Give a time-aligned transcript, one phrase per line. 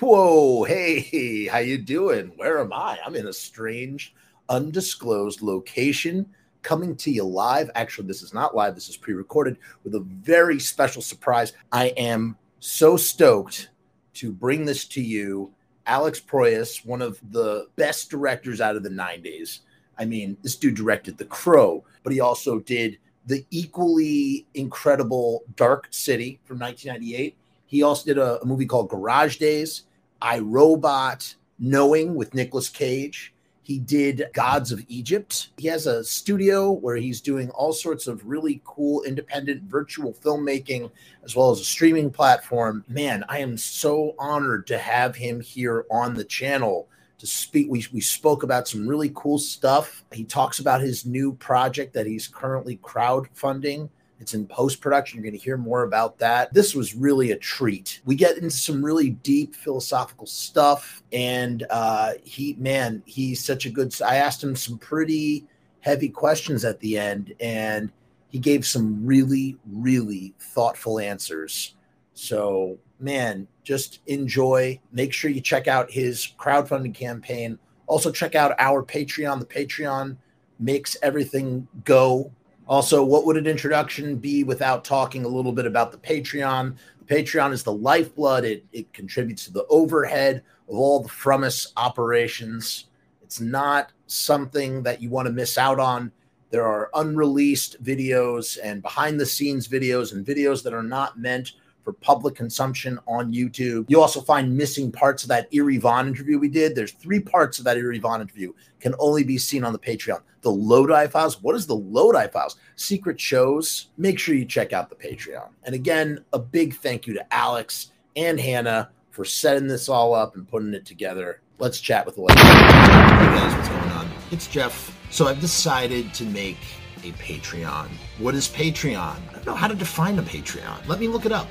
[0.00, 2.32] Whoa, hey, how you doing?
[2.36, 2.98] Where am I?
[3.04, 4.14] I'm in a strange,
[4.48, 6.24] undisclosed location
[6.62, 7.68] coming to you live.
[7.74, 11.52] Actually, this is not live, this is pre-recorded with a very special surprise.
[11.72, 13.70] I am so stoked
[14.14, 15.52] to bring this to you.
[15.86, 19.60] Alex Proyas, one of the best directors out of the 90s.
[19.98, 22.98] I mean, this dude directed The Crow, but he also did
[23.28, 27.36] the equally incredible Dark City from 1998.
[27.66, 29.84] He also did a, a movie called Garage Days.
[30.20, 33.34] I Robot, Knowing with Nicolas Cage.
[33.62, 35.50] He did Gods of Egypt.
[35.58, 40.90] He has a studio where he's doing all sorts of really cool independent virtual filmmaking,
[41.22, 42.82] as well as a streaming platform.
[42.88, 47.68] Man, I am so honored to have him here on the channel to speak.
[47.68, 50.04] We, we spoke about some really cool stuff.
[50.12, 53.88] He talks about his new project that he's currently crowdfunding
[54.20, 55.16] it's in post production.
[55.16, 56.52] You're going to hear more about that.
[56.52, 58.00] This was really a treat.
[58.04, 63.70] We get into some really deep philosophical stuff, and uh, he, man, he's such a
[63.70, 63.94] good.
[64.02, 65.46] I asked him some pretty
[65.80, 67.92] heavy questions at the end, and
[68.28, 71.76] he gave some really, really thoughtful answers.
[72.14, 74.80] So, man, just enjoy.
[74.92, 77.58] Make sure you check out his crowdfunding campaign.
[77.86, 79.38] Also, check out our Patreon.
[79.38, 80.16] The Patreon
[80.58, 82.32] makes everything go
[82.68, 86.76] also, what would an introduction be without talking a little bit about the Patreon?
[87.06, 88.44] The Patreon is the lifeblood.
[88.44, 92.84] It, it contributes to the overhead of all the Frumess operations.
[93.22, 96.12] It's not something that you want to miss out on.
[96.50, 101.52] There are unreleased videos and behind the scenes videos and videos that are not meant
[101.88, 103.86] for public consumption on YouTube.
[103.88, 106.74] You also find missing parts of that Eerie Von interview we did.
[106.74, 110.20] There's three parts of that Eerie Von interview can only be seen on the Patreon.
[110.42, 111.42] The Lodi files.
[111.42, 112.56] What is the Lodi files?
[112.76, 113.86] Secret shows.
[113.96, 115.48] Make sure you check out the Patreon.
[115.64, 120.36] And again, a big thank you to Alex and Hannah for setting this all up
[120.36, 121.40] and putting it together.
[121.58, 124.10] Let's chat with the Hey guys, what's going on?
[124.30, 124.94] It's Jeff.
[125.08, 126.58] So I've decided to make
[127.04, 127.88] a Patreon.
[128.18, 129.16] What is Patreon?
[129.28, 130.86] I don't know how to define a Patreon.
[130.86, 131.48] Let me look it up.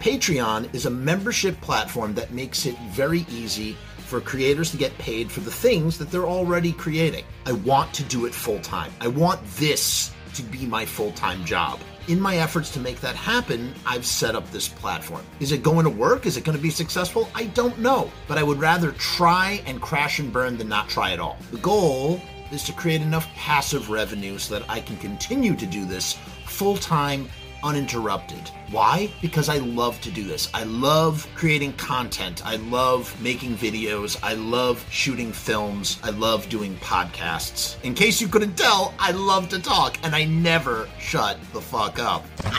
[0.00, 5.30] Patreon is a membership platform that makes it very easy for creators to get paid
[5.30, 7.24] for the things that they're already creating.
[7.44, 8.92] I want to do it full time.
[9.00, 11.80] I want this to be my full time job.
[12.08, 15.24] In my efforts to make that happen, I've set up this platform.
[15.40, 16.24] Is it going to work?
[16.24, 17.28] Is it going to be successful?
[17.34, 18.12] I don't know.
[18.28, 21.36] But I would rather try and crash and burn than not try at all.
[21.50, 22.20] The goal
[22.50, 26.14] is to create enough passive revenue so that I can continue to do this
[26.44, 27.28] full time
[27.62, 28.50] uninterrupted.
[28.70, 29.10] Why?
[29.20, 30.48] Because I love to do this.
[30.54, 32.46] I love creating content.
[32.46, 34.18] I love making videos.
[34.22, 35.98] I love shooting films.
[36.02, 37.82] I love doing podcasts.
[37.82, 41.98] In case you couldn't tell, I love to talk and I never shut the fuck
[41.98, 42.24] up.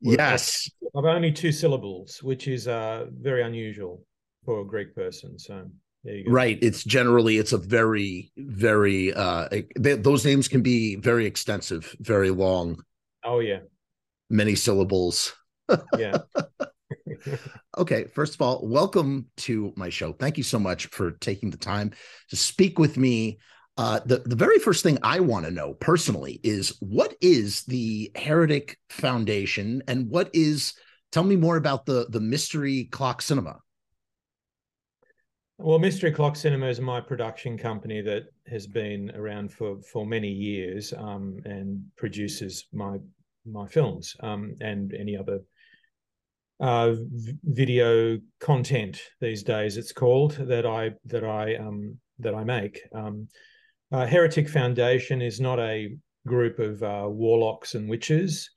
[0.00, 0.70] Yes.
[0.96, 4.04] I've only two syllables, which is uh, very unusual
[4.44, 5.38] for a Greek person.
[5.38, 5.66] So
[6.26, 6.58] Right.
[6.62, 9.48] It's generally it's a very very uh
[9.78, 12.82] they, those names can be very extensive, very long.
[13.24, 13.60] Oh yeah.
[14.30, 15.34] many syllables.
[15.98, 16.18] yeah.
[17.78, 20.12] okay, first of all, welcome to my show.
[20.12, 21.92] Thank you so much for taking the time
[22.30, 23.38] to speak with me.
[23.76, 28.10] Uh, the the very first thing I want to know personally is what is the
[28.14, 30.74] Heretic Foundation and what is
[31.12, 33.58] tell me more about the the Mystery Clock Cinema.
[35.62, 40.28] Well, Mystery Clock Cinema is my production company that has been around for for many
[40.28, 42.96] years um, and produces my
[43.44, 45.40] my films um, and any other
[46.60, 46.94] uh,
[47.44, 49.76] video content these days.
[49.76, 52.80] It's called that I that I um, that I make.
[52.94, 53.28] Um,
[53.92, 55.94] uh, Heretic Foundation is not a
[56.26, 58.48] group of uh, warlocks and witches.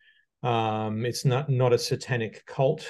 [0.42, 2.88] Um, it's not not a satanic cult,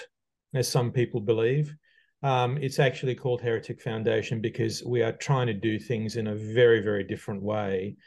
[0.53, 1.75] as some people believe.
[2.23, 6.35] Um, it's actually called Heretic Foundation because we are trying to do things in a
[6.35, 7.97] very, very different way.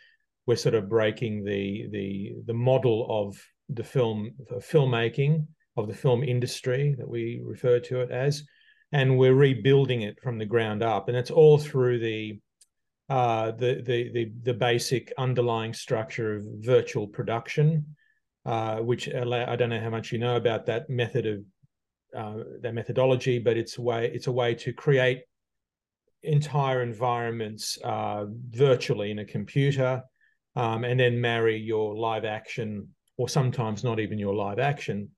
[0.46, 5.46] We're sort of breaking the the the model of the film filmmaking
[5.76, 8.42] of the film industry that we refer to it as,
[8.92, 11.08] and we're rebuilding it from the ground up.
[11.08, 12.40] And it's all through the
[13.10, 17.84] uh, the, the the the basic underlying structure of virtual production,
[18.46, 21.44] uh, which allow, I don't know how much you know about that method of
[22.14, 25.22] uh, that methodology, but it's a way it's a way to create
[26.22, 30.02] entire environments uh, virtually in a computer,
[30.56, 35.08] um, and then marry your live action, or sometimes not even your live action,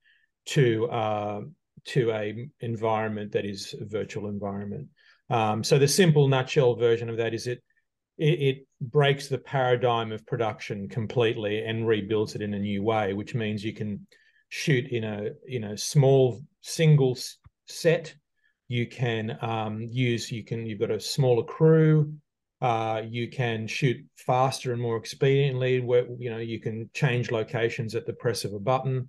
[0.47, 1.41] to uh,
[1.85, 4.89] to a environment that is a virtual environment.
[5.31, 7.63] Um, so the simple nutshell version of that is it,
[8.17, 13.13] it, it breaks the paradigm of production completely and rebuilds it in a new way,
[13.13, 14.07] which means you can
[14.49, 17.17] shoot in a you know small single
[17.67, 18.15] set.
[18.69, 22.13] You can um, use you can you've got a smaller crew.
[22.61, 25.85] Uh, you can shoot faster and more expediently.
[25.85, 29.09] Where you know you can change locations at the press of a button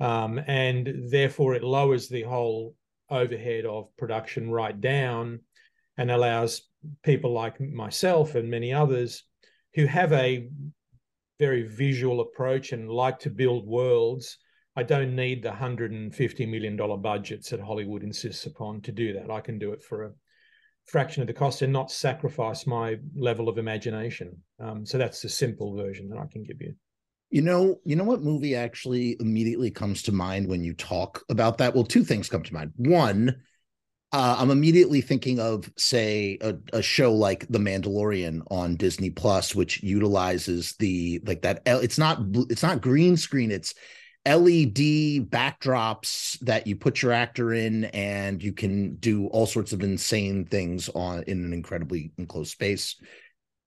[0.00, 2.74] um, and therefore it lowers the whole
[3.10, 5.40] overhead of production right down
[5.96, 6.62] and allows
[7.02, 9.24] people like myself and many others
[9.74, 10.48] who have a
[11.38, 14.38] very visual approach and like to build worlds
[14.76, 19.30] i don't need the 150 million dollar budgets that hollywood insists upon to do that
[19.30, 20.12] i can do it for a
[20.86, 25.28] fraction of the cost and not sacrifice my level of imagination um, so that's the
[25.28, 26.74] simple version that i can give you
[27.34, 31.58] you know, you know what movie actually immediately comes to mind when you talk about
[31.58, 31.74] that?
[31.74, 32.72] Well, two things come to mind.
[32.76, 33.42] One,
[34.12, 39.52] uh, I'm immediately thinking of, say, a, a, show like The Mandalorian on Disney Plus,
[39.52, 41.62] which utilizes the like that.
[41.66, 43.50] It's not it's not green screen.
[43.50, 43.74] It's
[44.26, 49.82] LED backdrops that you put your actor in, and you can do all sorts of
[49.82, 52.96] insane things on in an incredibly enclosed space.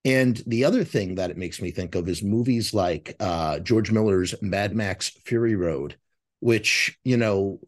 [0.04, 3.90] And the other thing that it makes me think of is movies like uh, George
[3.90, 5.96] Miller's Mad Max Fury Road,
[6.40, 7.60] which you know,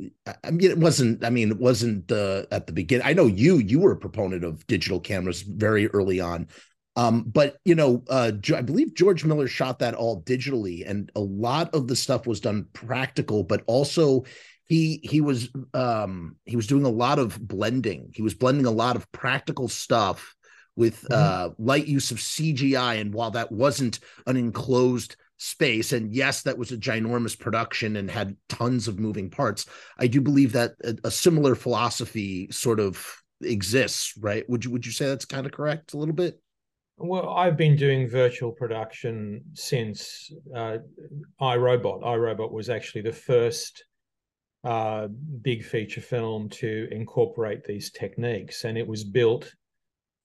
[0.43, 1.25] I mean, it wasn't.
[1.25, 3.07] I mean, it wasn't the at the beginning.
[3.07, 6.49] I know you you were a proponent of digital cameras very early on,
[7.01, 11.21] um, but you know, uh, I believe George Miller shot that all digitally, and a
[11.21, 14.25] lot of the stuff was done practical, but also
[14.67, 18.11] he he was um, he was doing a lot of blending.
[18.15, 20.35] He was blending a lot of practical stuff
[20.77, 21.15] with mm-hmm.
[21.15, 23.01] uh, light use of CGI.
[23.01, 28.11] And while that wasn't an enclosed space, and yes, that was a ginormous production and
[28.11, 29.65] had tons of moving parts,
[29.99, 34.47] I do believe that a, a similar philosophy sort of exists, right?
[34.51, 36.39] Would you would you say that's kind of correct a little bit?
[37.03, 40.79] Well, I've been doing virtual production since uh,
[41.41, 42.03] iRobot.
[42.03, 43.85] iRobot was actually the first
[44.65, 45.09] uh,
[45.41, 49.51] big feature film to incorporate these techniques, and it was built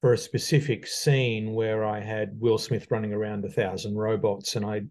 [0.01, 4.65] for a specific scene where I had Will Smith running around a thousand robots, and
[4.65, 4.81] I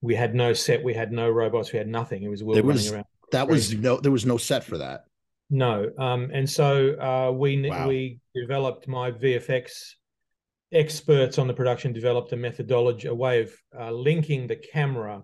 [0.00, 2.22] we had no set, we had no robots, we had nothing.
[2.22, 3.04] It was Will there running was, around.
[3.32, 5.04] That was no, there was no set for that.
[5.50, 7.86] No, um, and so uh, we wow.
[7.86, 9.94] we developed my VFX
[10.72, 15.22] experts on the production developed a methodology, a way of uh, linking the camera,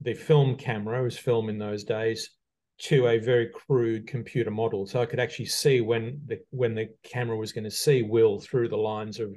[0.00, 2.30] the film camera was film in those days,
[2.78, 4.86] to a very crude computer model.
[4.86, 8.38] So I could actually see when the when the camera was going to see Will
[8.38, 9.36] through the lines of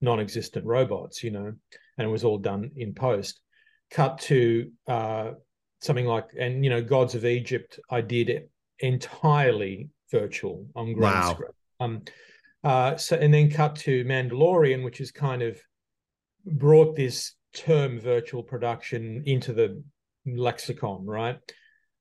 [0.00, 1.52] non-existent robots, you know,
[1.98, 3.40] and it was all done in post.
[3.90, 5.32] Cut to uh,
[5.80, 8.48] something like, and you know, Gods of Egypt, I did
[8.80, 11.32] entirely virtual on green wow.
[11.32, 11.50] screen.
[11.80, 12.02] Um,
[12.66, 15.56] uh, so and then cut to Mandalorian, which has kind of
[16.44, 19.84] brought this term virtual production into the
[20.26, 21.38] lexicon, right?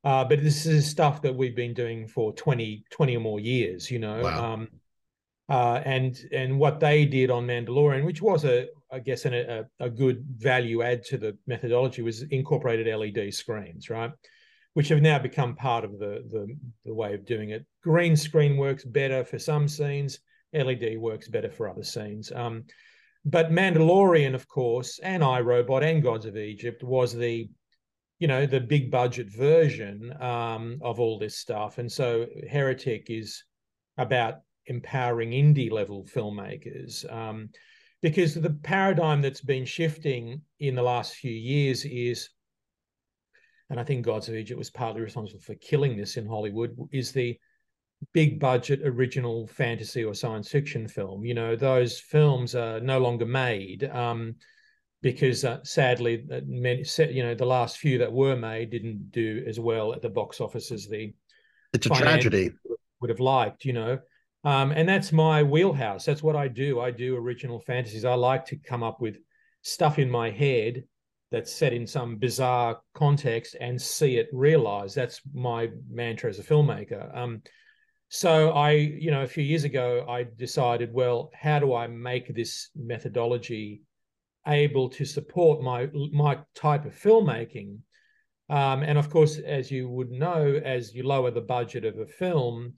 [0.03, 3.91] Uh, but this is stuff that we've been doing for 20, 20 or more years,
[3.91, 4.23] you know.
[4.23, 4.53] Wow.
[4.53, 4.67] Um,
[5.47, 9.65] uh, and and what they did on Mandalorian, which was a I guess an, a,
[9.79, 14.11] a good value add to the methodology, was incorporated LED screens, right?
[14.73, 16.53] which have now become part of the, the,
[16.83, 17.65] the way of doing it.
[17.81, 20.19] Green screen works better for some scenes.
[20.55, 22.31] LED works better for other scenes.
[22.31, 22.63] Um,
[23.25, 27.49] but Mandalorian, of course, and iRobot and Gods of Egypt was the,
[28.19, 31.79] you know, the big budget version um, of all this stuff.
[31.79, 33.43] And so Heretic is
[33.97, 37.11] about empowering indie level filmmakers.
[37.11, 37.49] Um,
[38.01, 42.29] because the paradigm that's been shifting in the last few years is,
[43.71, 47.11] and I think Gods of Egypt was partly responsible for killing this in Hollywood, is
[47.11, 47.35] the
[48.13, 51.25] big budget original fantasy or science fiction film.
[51.25, 54.35] You know, those films are no longer made um,
[55.01, 59.59] because uh, sadly, many, you know, the last few that were made didn't do as
[59.59, 61.13] well at the box office as the
[61.73, 62.51] it's a tragedy
[63.01, 63.65] would have liked.
[63.65, 63.99] You know.
[64.43, 66.05] Um, and that's my wheelhouse.
[66.05, 66.79] That's what I do.
[66.79, 68.05] I do original fantasies.
[68.05, 69.17] I like to come up with
[69.63, 70.83] stuff in my head
[71.31, 74.95] that's set in some bizarre context and see it realized.
[74.95, 77.15] That's my mantra as a filmmaker.
[77.17, 77.41] Um,
[78.09, 82.33] so I, you know, a few years ago, I decided, well, how do I make
[82.33, 83.81] this methodology
[84.47, 87.79] able to support my my type of filmmaking?
[88.49, 92.05] Um, and of course, as you would know, as you lower the budget of a
[92.05, 92.73] film,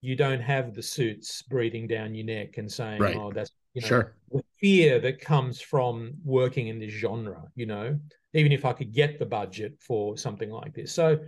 [0.00, 3.16] you don't have the suits breathing down your neck and saying, right.
[3.16, 7.66] "Oh, that's you know, sure." The fear that comes from working in this genre, you
[7.66, 7.98] know,
[8.32, 10.92] even if I could get the budget for something like this.
[10.92, 11.20] So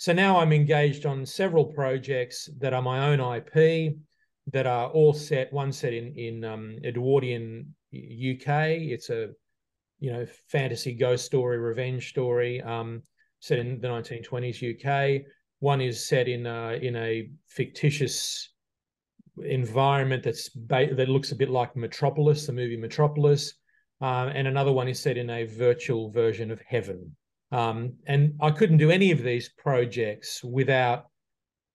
[0.00, 3.96] so now I'm engaged on several projects that are my own IP
[4.50, 5.52] that are all set.
[5.52, 8.80] One set in in um, Edwardian UK.
[8.94, 9.28] It's a
[9.98, 13.02] you know fantasy ghost story, revenge story um,
[13.40, 15.26] set in the 1920s UK.
[15.58, 18.54] One is set in a, in a fictitious
[19.44, 23.52] environment that's ba- that looks a bit like Metropolis, the movie Metropolis,
[24.00, 27.14] uh, and another one is set in a virtual version of Heaven.
[27.52, 31.06] Um, and I couldn't do any of these projects without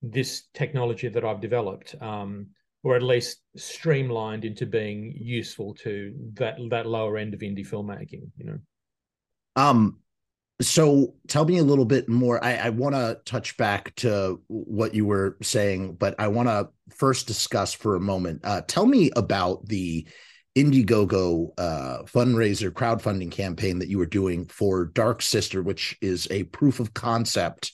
[0.02, 2.48] this technology that I've developed, um,
[2.84, 8.30] or at least streamlined into being useful to that that lower end of indie filmmaking.
[8.38, 8.60] You know.
[9.56, 10.00] Um.
[10.62, 12.42] So tell me a little bit more.
[12.42, 16.70] I, I want to touch back to what you were saying, but I want to
[16.96, 18.40] first discuss for a moment.
[18.46, 20.08] Uh, tell me about the
[20.56, 26.44] Indiegogo uh, fundraiser crowdfunding campaign that you were doing for Dark Sister, which is a
[26.46, 27.74] proof of concept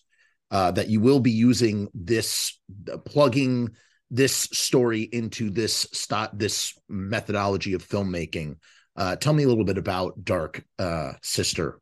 [0.50, 2.60] uh, that you will be using this
[2.92, 3.70] uh, plugging
[4.10, 8.58] this story into this st- this methodology of filmmaking.
[8.96, 11.80] Uh, tell me a little bit about Dark uh, Sister.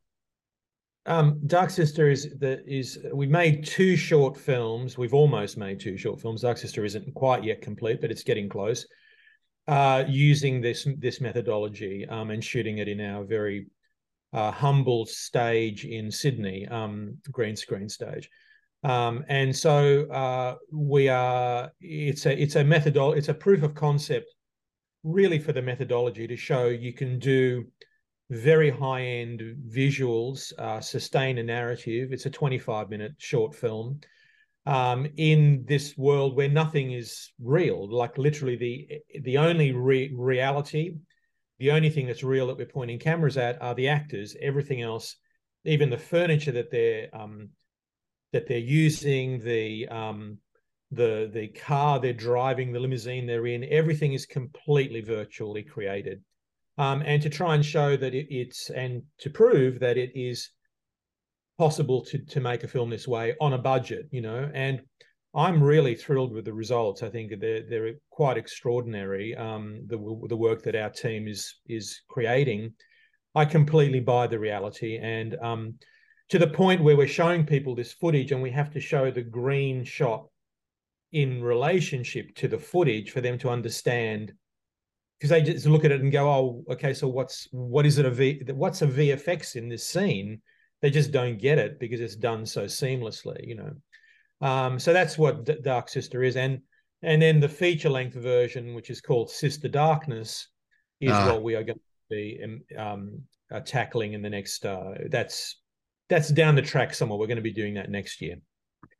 [1.06, 4.98] Um, Dark Sister is the is we made two short films.
[4.98, 6.42] We've almost made two short films.
[6.42, 8.86] Dark Sister isn't quite yet complete, but it's getting close
[9.68, 13.66] uh, using this this methodology um, and shooting it in our very
[14.32, 18.30] uh, humble stage in Sydney, um, green screen stage.
[18.82, 21.70] Um, and so uh, we are.
[21.80, 23.16] It's a it's a methodol.
[23.16, 24.26] It's a proof of concept,
[25.04, 27.66] really, for the methodology to show you can do
[28.30, 32.12] very high end visuals, uh, sustain a narrative.
[32.12, 34.00] It's a 25 minute short film
[34.66, 37.90] um, in this world where nothing is real.
[37.90, 40.96] Like literally, the the only re- reality,
[41.58, 44.36] the only thing that's real that we're pointing cameras at are the actors.
[44.40, 45.16] Everything else,
[45.64, 47.50] even the furniture that they're um,
[48.32, 50.38] that they're using, the um,
[50.90, 56.22] the the car they're driving, the limousine they're in, everything is completely virtually created.
[56.78, 60.50] Um, and to try and show that it, it's and to prove that it is
[61.60, 64.50] possible to to make a film this way on a budget, you know.
[64.54, 64.80] And
[65.34, 67.02] I'm really thrilled with the results.
[67.02, 69.36] I think they're they're quite extraordinary.
[69.36, 69.98] Um, the
[70.32, 72.72] the work that our team is is creating,
[73.34, 75.74] I completely buy the reality, and um,
[76.30, 79.28] to the point where we're showing people this footage, and we have to show the
[79.40, 80.24] green shot
[81.12, 84.32] in relationship to the footage for them to understand
[85.18, 88.06] because they just look at it and go, "Oh, okay, so what's what is it
[88.06, 88.42] a V?
[88.62, 90.40] What's a VFX in this scene?"
[90.82, 93.72] They just don't get it because it's done so seamlessly, you know.
[94.46, 96.60] Um, so that's what D- Dark Sister is, and
[97.02, 100.48] and then the feature length version, which is called Sister Darkness,
[101.00, 101.26] is ah.
[101.26, 103.20] what we are going to be um, um,
[103.52, 104.64] uh, tackling in the next.
[104.64, 105.60] Uh, that's
[106.08, 107.18] that's down the track somewhere.
[107.18, 108.36] We're going to be doing that next year.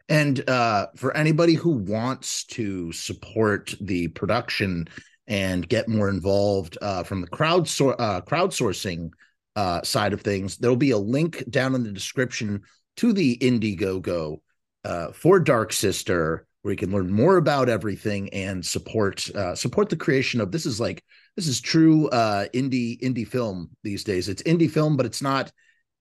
[0.08, 4.88] And uh, for anybody who wants to support the production
[5.28, 9.10] and get more involved uh, from the crowd uh, crowdsourcing
[9.57, 12.62] uh, side of things, there'll be a link down in the description
[12.97, 14.40] to the Indiegogo
[14.85, 19.88] uh, for Dark Sister, where you can learn more about everything and support uh, support
[19.88, 21.02] the creation of this is like
[21.37, 24.28] this is true uh, indie indie film these days.
[24.28, 25.50] It's indie film, but it's not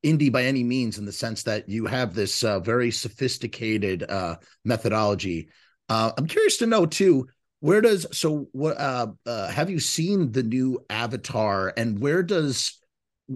[0.06, 4.36] indie by any means in the sense that you have this uh, very sophisticated uh,
[4.64, 5.50] methodology.
[5.90, 7.28] Uh, I'm curious to know too,
[7.60, 12.80] where does so what uh, uh, have you seen the new Avatar and where does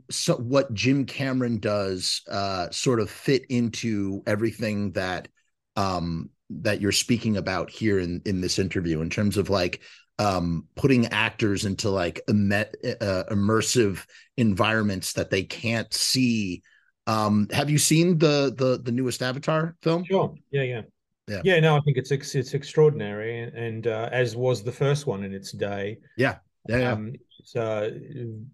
[0.10, 5.28] so what Jim Cameron does uh, sort of fit into everything that
[5.76, 9.82] um, that you're speaking about here in in this interview in terms of like
[10.20, 14.06] um, putting actors into like emet, uh, immersive
[14.38, 16.62] environments that they can't see.
[17.08, 20.06] Um, have you seen the the the newest Avatar film?
[20.06, 20.34] Sure.
[20.52, 20.82] Yeah, yeah,
[21.28, 21.42] yeah.
[21.44, 21.60] Yeah.
[21.60, 25.34] No, I think it's it's extraordinary, and, and uh, as was the first one in
[25.34, 26.00] its day.
[26.18, 26.38] Yeah.
[26.70, 26.78] Yeah.
[26.78, 26.92] yeah.
[26.92, 27.92] Um, it's uh,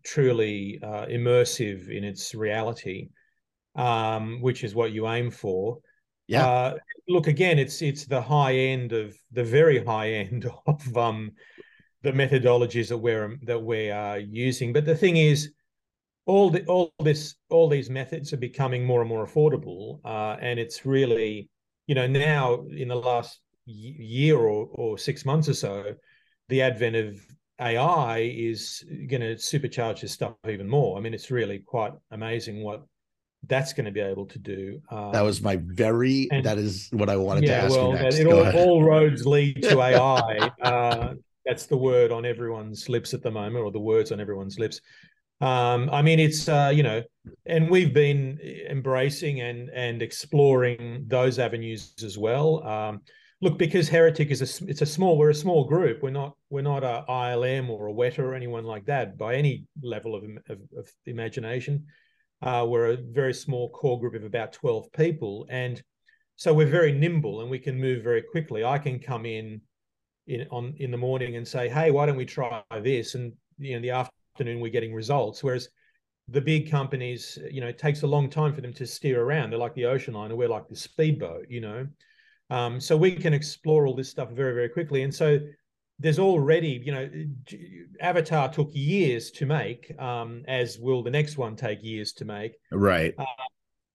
[0.03, 3.09] truly uh, immersive in its reality,
[3.75, 5.79] um, which is what you aim for.
[6.27, 6.47] Yeah.
[6.47, 6.77] Uh,
[7.07, 11.31] look again, it's it's the high end of the very high end of um,
[12.03, 14.73] the methodologies that we're that we are using.
[14.73, 15.51] But the thing is,
[16.25, 20.59] all the all this all these methods are becoming more and more affordable, uh, and
[20.59, 21.49] it's really
[21.87, 25.95] you know now in the last year or, or six months or so,
[26.47, 27.19] the advent of
[27.59, 30.97] AI is going to supercharge this stuff even more.
[30.97, 32.85] I mean, it's really quite amazing what
[33.47, 34.81] that's going to be able to do.
[34.89, 36.27] Um, that was my very.
[36.31, 38.19] And, that is what I wanted yeah, to ask well, you next.
[38.19, 40.51] It all, all, roads lead to AI.
[40.61, 41.13] uh,
[41.45, 44.81] that's the word on everyone's lips at the moment, or the words on everyone's lips.
[45.41, 47.01] Um, I mean, it's uh, you know,
[47.45, 48.39] and we've been
[48.69, 52.63] embracing and and exploring those avenues as well.
[52.67, 53.01] Um,
[53.41, 56.03] look, because Heretic is a it's a small we're a small group.
[56.03, 59.65] We're not we're not a ILM or a Weta or anyone like that by any
[59.81, 61.85] level of, of, of imagination.
[62.41, 65.45] Uh, we're a very small core group of about 12 people.
[65.49, 65.81] And
[66.37, 68.63] so we're very nimble and we can move very quickly.
[68.63, 69.61] I can come in
[70.27, 73.15] in on in the morning and say, hey, why don't we try this?
[73.15, 75.43] And you know, in the afternoon we're getting results.
[75.43, 75.69] Whereas
[76.29, 79.49] the big companies, you know, it takes a long time for them to steer around.
[79.49, 81.87] They're like the ocean liner, we're like the speedboat, you know.
[82.49, 85.03] Um, so we can explore all this stuff very, very quickly.
[85.03, 85.39] And so
[85.99, 87.09] there's already, you know,
[87.99, 92.53] Avatar took years to make, um, as will the next one take years to make.
[92.71, 93.13] Right.
[93.17, 93.25] Uh,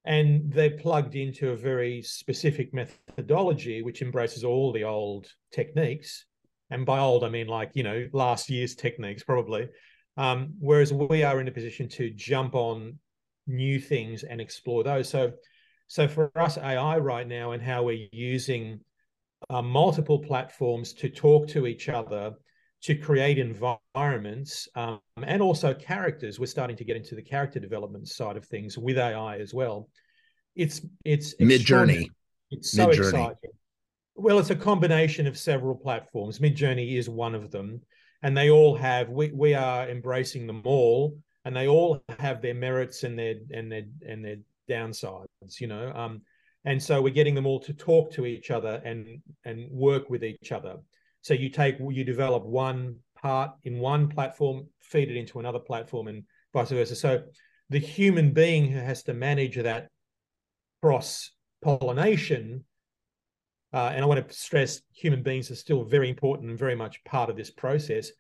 [0.05, 6.27] and they're plugged into a very specific methodology which embraces all the old techniques.
[6.71, 9.69] And by old, I mean like, you know, last year's techniques, probably.
[10.17, 12.99] Um, whereas we are in a position to jump on
[13.47, 15.09] new things and explore those.
[15.09, 15.33] So,
[15.87, 18.81] so for us, AI right now and how we're using
[19.51, 22.33] uh, multiple platforms to talk to each other,
[22.83, 26.39] to create environments um, and also characters.
[26.39, 29.89] We're starting to get into the character development side of things with AI as well.
[30.55, 32.09] It's it's Midjourney.
[32.51, 33.09] It's so Mid-journey.
[33.09, 33.51] exciting.
[34.15, 36.39] Well, it's a combination of several platforms.
[36.39, 37.81] Midjourney is one of them,
[38.23, 39.09] and they all have.
[39.11, 43.73] We we are embracing them all, and they all have their merits and their and
[43.73, 44.37] their and their
[44.69, 45.61] downsides.
[45.61, 46.23] You know, um,
[46.65, 50.25] and so we're getting them all to talk to each other and and work with
[50.25, 50.77] each other.
[51.23, 56.09] So you take you develop one part in one platform feed it into another platform
[56.09, 56.95] and vice versa.
[56.95, 57.23] So
[57.71, 59.89] the human being who has to manage that
[60.83, 61.31] cross
[61.63, 62.63] pollination
[63.73, 67.03] uh, and i want to stress human beings are still very important and very much
[67.05, 68.11] part of this process.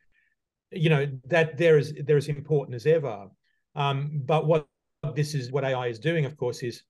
[0.72, 3.28] You know that there is they're as important as ever.
[3.76, 4.66] Um, but what
[5.12, 6.82] this is what ai is doing of course is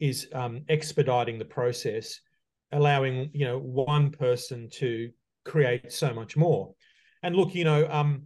[0.00, 2.20] is um, expediting the process,
[2.72, 5.10] allowing you know one person to
[5.44, 6.74] create so much more.
[7.22, 8.24] And look, you know, um,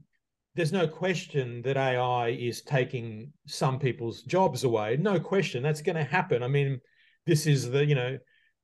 [0.55, 4.97] there's no question that AI is taking some people's jobs away.
[4.97, 6.43] No question, that's going to happen.
[6.43, 6.81] I mean,
[7.27, 8.19] this is the you know,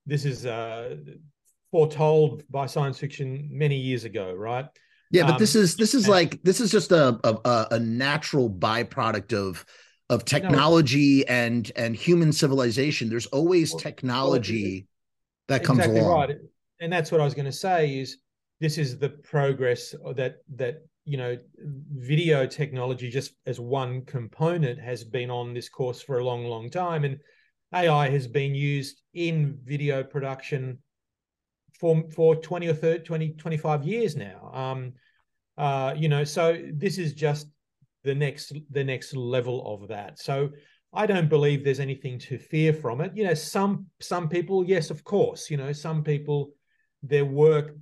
[0.06, 0.96] this is uh,
[1.70, 4.66] foretold by science fiction many years ago, right?
[5.10, 7.78] Yeah, but um, this is this is and, like this is just a, a a
[7.78, 9.64] natural byproduct of
[10.14, 11.34] of technology no.
[11.34, 14.86] and and human civilization there's always technology
[15.48, 16.20] that comes exactly along.
[16.20, 16.36] right.
[16.80, 18.18] And that's what i was going to say is
[18.60, 21.36] this is the progress that that you know
[21.92, 26.70] video technology just as one component has been on this course for a long long
[26.70, 27.04] time.
[27.04, 27.18] And
[27.74, 30.78] ai has been used in video production
[31.78, 34.50] for for 20 or 30 20 25 years now.
[34.54, 34.92] Um
[35.58, 37.48] uh you know so this is just
[38.04, 40.18] the next the next level of that.
[40.18, 40.50] So
[40.92, 43.12] I don't believe there's anything to fear from it.
[43.16, 46.52] You know, some some people, yes, of course, you know, some people
[47.02, 47.76] their work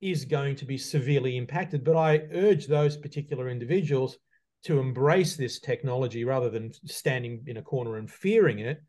[0.00, 4.18] is going to be severely impacted, but I urge those particular individuals
[4.64, 8.80] to embrace this technology rather than standing in a corner and fearing it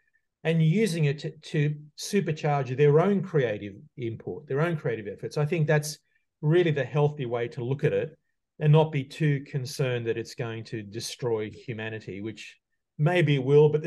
[0.43, 5.37] and using it to, to supercharge their own creative input, their own creative efforts.
[5.37, 5.97] I think that's
[6.41, 8.17] really the healthy way to look at it
[8.59, 12.57] and not be too concerned that it's going to destroy humanity, which
[12.97, 13.69] maybe it will.
[13.69, 13.85] But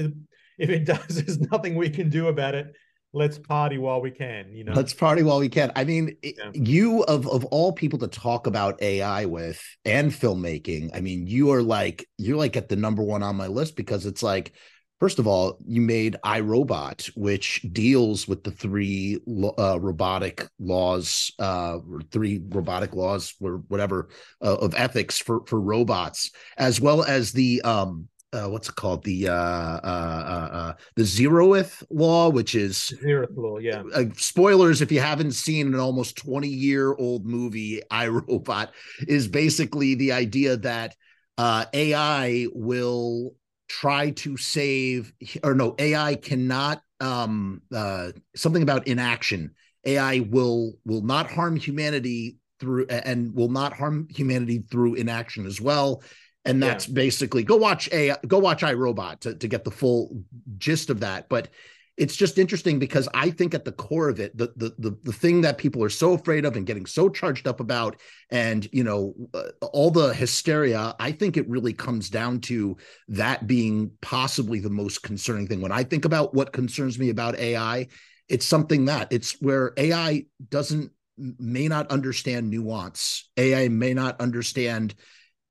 [0.58, 2.72] if it does, there's nothing we can do about it.
[3.12, 4.52] Let's party while we can.
[4.52, 5.72] You know, let's party while we can.
[5.74, 6.50] I mean, yeah.
[6.52, 10.90] you of of all people to talk about AI with and filmmaking.
[10.92, 14.04] I mean, you are like you're like at the number one on my list because
[14.04, 14.52] it's like
[14.98, 19.18] First of all, you made iRobot, which deals with the three
[19.58, 21.78] uh, robotic laws, uh,
[22.10, 24.08] three robotic laws, or whatever,
[24.42, 29.04] uh, of ethics for for robots, as well as the um, uh, what's it called
[29.04, 33.58] the uh, uh, the zeroth law, which is zeroth law.
[33.58, 33.82] Yeah.
[33.94, 38.68] Uh, spoilers if you haven't seen an almost twenty year old movie, iRobot
[39.06, 40.94] is basically the idea that
[41.38, 43.34] uh, AI will
[43.68, 49.54] try to save or no ai cannot um uh something about inaction.
[49.84, 55.60] Ai will will not harm humanity through and will not harm humanity through inaction as
[55.60, 56.02] well.
[56.44, 56.94] And that's yeah.
[56.94, 60.22] basically go watch a go watch iRobot to, to get the full
[60.58, 61.28] gist of that.
[61.28, 61.48] But
[61.96, 65.12] it's just interesting because I think at the core of it, the, the the the
[65.12, 67.96] thing that people are so afraid of and getting so charged up about,
[68.30, 72.76] and you know, uh, all the hysteria, I think it really comes down to
[73.08, 75.62] that being possibly the most concerning thing.
[75.62, 77.86] When I think about what concerns me about AI,
[78.28, 83.30] it's something that it's where AI doesn't may not understand nuance.
[83.38, 84.94] AI may not understand.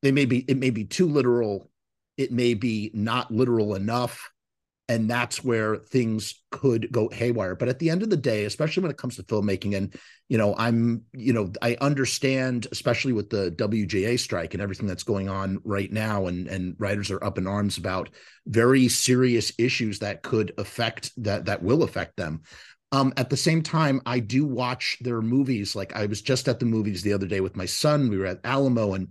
[0.04, 1.72] They may be it may be too literal.
[2.18, 4.30] It may be not literal enough
[4.88, 8.82] and that's where things could go haywire but at the end of the day especially
[8.82, 9.96] when it comes to filmmaking and
[10.30, 15.04] you know i'm you know i understand especially with the wga strike and everything that's
[15.04, 18.10] going on right now and and writers are up in arms about
[18.48, 22.42] very serious issues that could affect that that will affect them
[22.92, 25.76] um, at the same time, I do watch their movies.
[25.76, 28.10] Like I was just at the movies the other day with my son.
[28.10, 29.10] We were at Alamo, and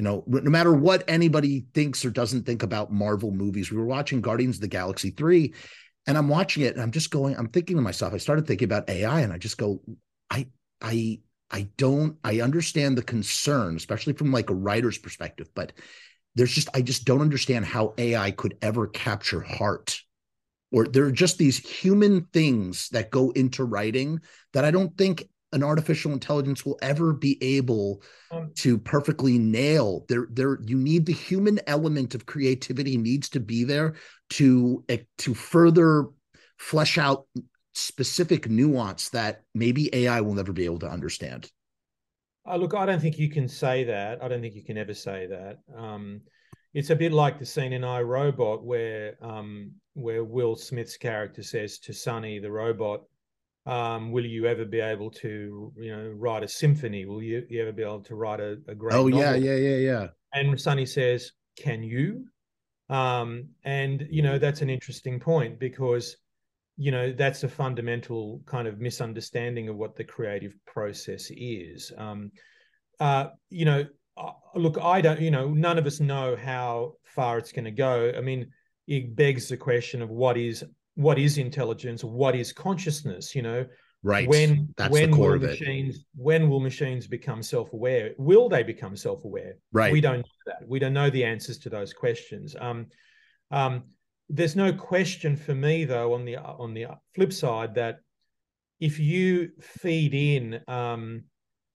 [0.00, 3.84] you know, no matter what anybody thinks or doesn't think about Marvel movies, we were
[3.84, 5.52] watching Guardians of the Galaxy 3
[6.06, 8.64] and I'm watching it and I'm just going, I'm thinking to myself, I started thinking
[8.64, 9.82] about AI and I just go,
[10.30, 10.46] I,
[10.80, 15.72] I, I don't, I understand the concern, especially from like a writer's perspective, but
[16.34, 20.00] there's just, I just don't understand how AI could ever capture heart.
[20.72, 24.22] Or there are just these human things that go into writing
[24.54, 30.04] that I don't think an artificial intelligence will ever be able um, to perfectly nail
[30.08, 33.94] there there you need the human element of creativity needs to be there
[34.28, 36.06] to eh, to further
[36.58, 37.26] flesh out
[37.74, 41.50] specific nuance that maybe ai will never be able to understand.
[42.46, 44.22] Uh, look i don't think you can say that.
[44.22, 45.58] I don't think you can ever say that.
[45.76, 46.22] Um,
[46.72, 51.78] it's a bit like the scene in iRobot where um, where Will Smith's character says
[51.80, 53.02] to Sonny the robot,
[53.66, 57.04] um, will you ever be able to you know write a symphony?
[57.04, 59.20] Will you, you ever be able to write a, a great oh novel?
[59.20, 59.76] yeah yeah yeah.
[59.76, 62.26] Yeah and sonny says can you?
[62.88, 66.16] Um, and you know that's an interesting point because
[66.76, 71.92] you know that's a fundamental kind of misunderstanding of what the creative process is.
[71.96, 72.32] Um,
[72.98, 77.38] uh, you know uh, look i don't you know none of us know how far
[77.38, 78.12] it's going to go.
[78.16, 78.50] I mean
[78.86, 83.66] it begs the question of what is what is intelligence what is consciousness you know?
[84.02, 84.26] Right.
[84.26, 89.56] When That's when will machines when will machines become self-aware will they become self-aware?
[89.72, 89.92] Right.
[89.92, 90.66] We don't know that.
[90.66, 92.56] We don't know the answers to those questions.
[92.58, 92.86] Um,
[93.50, 93.84] um,
[94.30, 97.98] there's no question for me though on the on the flip side that
[98.78, 101.24] if you feed in um,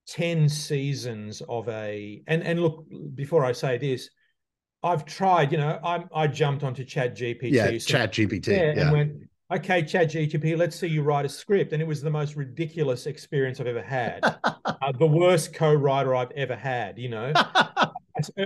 [0.08, 4.10] 10 seasons of a and and look before i say this
[4.86, 7.52] I've tried, you know, I I jumped onto Chat GPT.
[7.52, 8.48] Yeah, so, Chat GPT.
[8.48, 9.14] Yeah, yeah, and went,
[9.52, 11.74] okay, Chat GPT, let's see you write a script.
[11.74, 14.20] And it was the most ridiculous experience I've ever had.
[14.44, 17.34] uh, the worst co-writer I've ever had, you know.
[17.36, 17.92] I,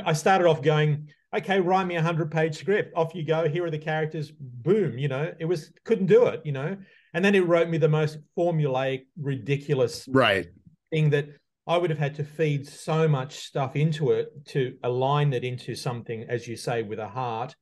[0.06, 2.94] I started off going, okay, write me a hundred page script.
[2.96, 3.50] Off you go.
[3.50, 4.32] Here are the characters.
[4.32, 6.78] Boom, you know, it was couldn't do it, you know.
[7.14, 10.48] And then it wrote me the most formulaic, ridiculous right
[10.92, 11.28] thing that
[11.70, 15.76] I would have had to feed so much stuff into it to align it into
[15.76, 17.56] something, as you say, with a heart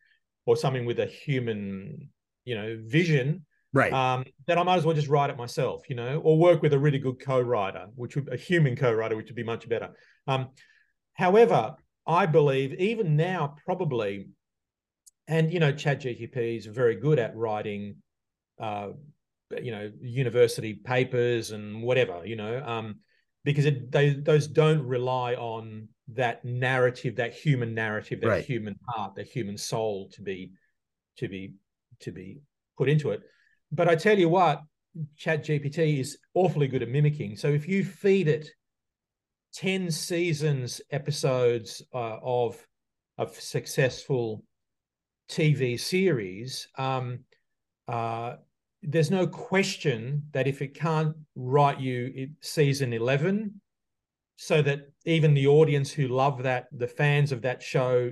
[0.46, 2.10] or something with a human,
[2.46, 3.46] you know, vision.
[3.74, 3.92] Right.
[3.92, 6.72] Um, that I might as well just write it myself, you know, or work with
[6.72, 9.90] a really good co-writer, which would a human co-writer, which would be much better.
[10.26, 10.52] Um,
[11.14, 11.76] however,
[12.08, 14.30] I believe even now, probably,
[15.28, 17.98] and you know, ChatGPT is very good at writing,
[18.58, 18.92] uh,
[19.62, 22.64] you know, university papers and whatever, you know.
[22.66, 23.00] Um,
[23.48, 28.44] because it, they, those don't rely on that narrative, that human narrative, that right.
[28.44, 30.52] human heart, that human soul to be
[31.16, 31.54] to be
[32.02, 32.42] to be
[32.78, 33.22] put into it.
[33.72, 34.64] But I tell you what,
[35.16, 37.38] Chat GPT is awfully good at mimicking.
[37.38, 38.50] So if you feed it
[39.54, 42.58] 10 seasons episodes uh, of
[43.18, 44.44] of successful
[45.30, 47.20] TV series, um,
[47.88, 48.36] uh,
[48.84, 53.60] there's no question that if it can't write you season 11
[54.36, 58.12] so that even the audience who love that the fans of that show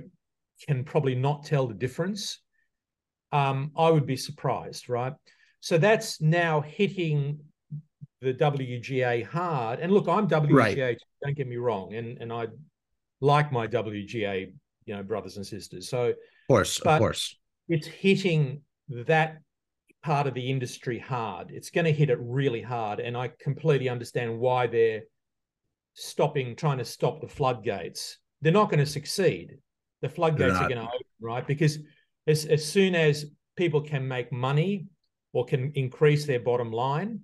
[0.66, 2.40] can probably not tell the difference
[3.32, 5.12] um, i would be surprised right?
[5.60, 7.40] So that's now hitting
[8.20, 9.80] the wga hard.
[9.80, 10.98] And look i'm wga right.
[11.24, 12.46] don't get me wrong and and i
[13.20, 14.52] like my wga
[14.84, 15.88] you know brothers and sisters.
[15.88, 16.16] So of
[16.48, 17.36] course of course.
[17.68, 19.38] it's hitting that
[20.06, 21.50] part of the industry hard.
[21.50, 23.00] It's going to hit it really hard.
[23.00, 25.02] And I completely understand why they're
[25.94, 28.18] stopping, trying to stop the floodgates.
[28.40, 29.58] They're not going to succeed.
[30.02, 31.44] The floodgates are going to open, right?
[31.44, 31.80] Because
[32.28, 34.86] as, as soon as people can make money
[35.32, 37.18] or can increase their bottom line,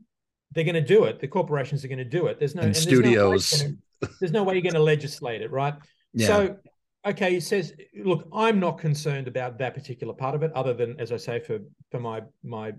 [0.51, 1.21] they're going to do it.
[1.21, 2.41] The corporations are going to do it.
[2.41, 3.51] There's no and, and studios.
[3.51, 5.75] There's no, there's no way you're going to legislate it, right?
[6.15, 6.27] Yeah.
[6.27, 6.57] So
[7.05, 10.99] okay, he says, look, I'm not concerned about that particular part of it, other than,
[11.01, 11.59] as I say, for
[11.91, 12.73] for my my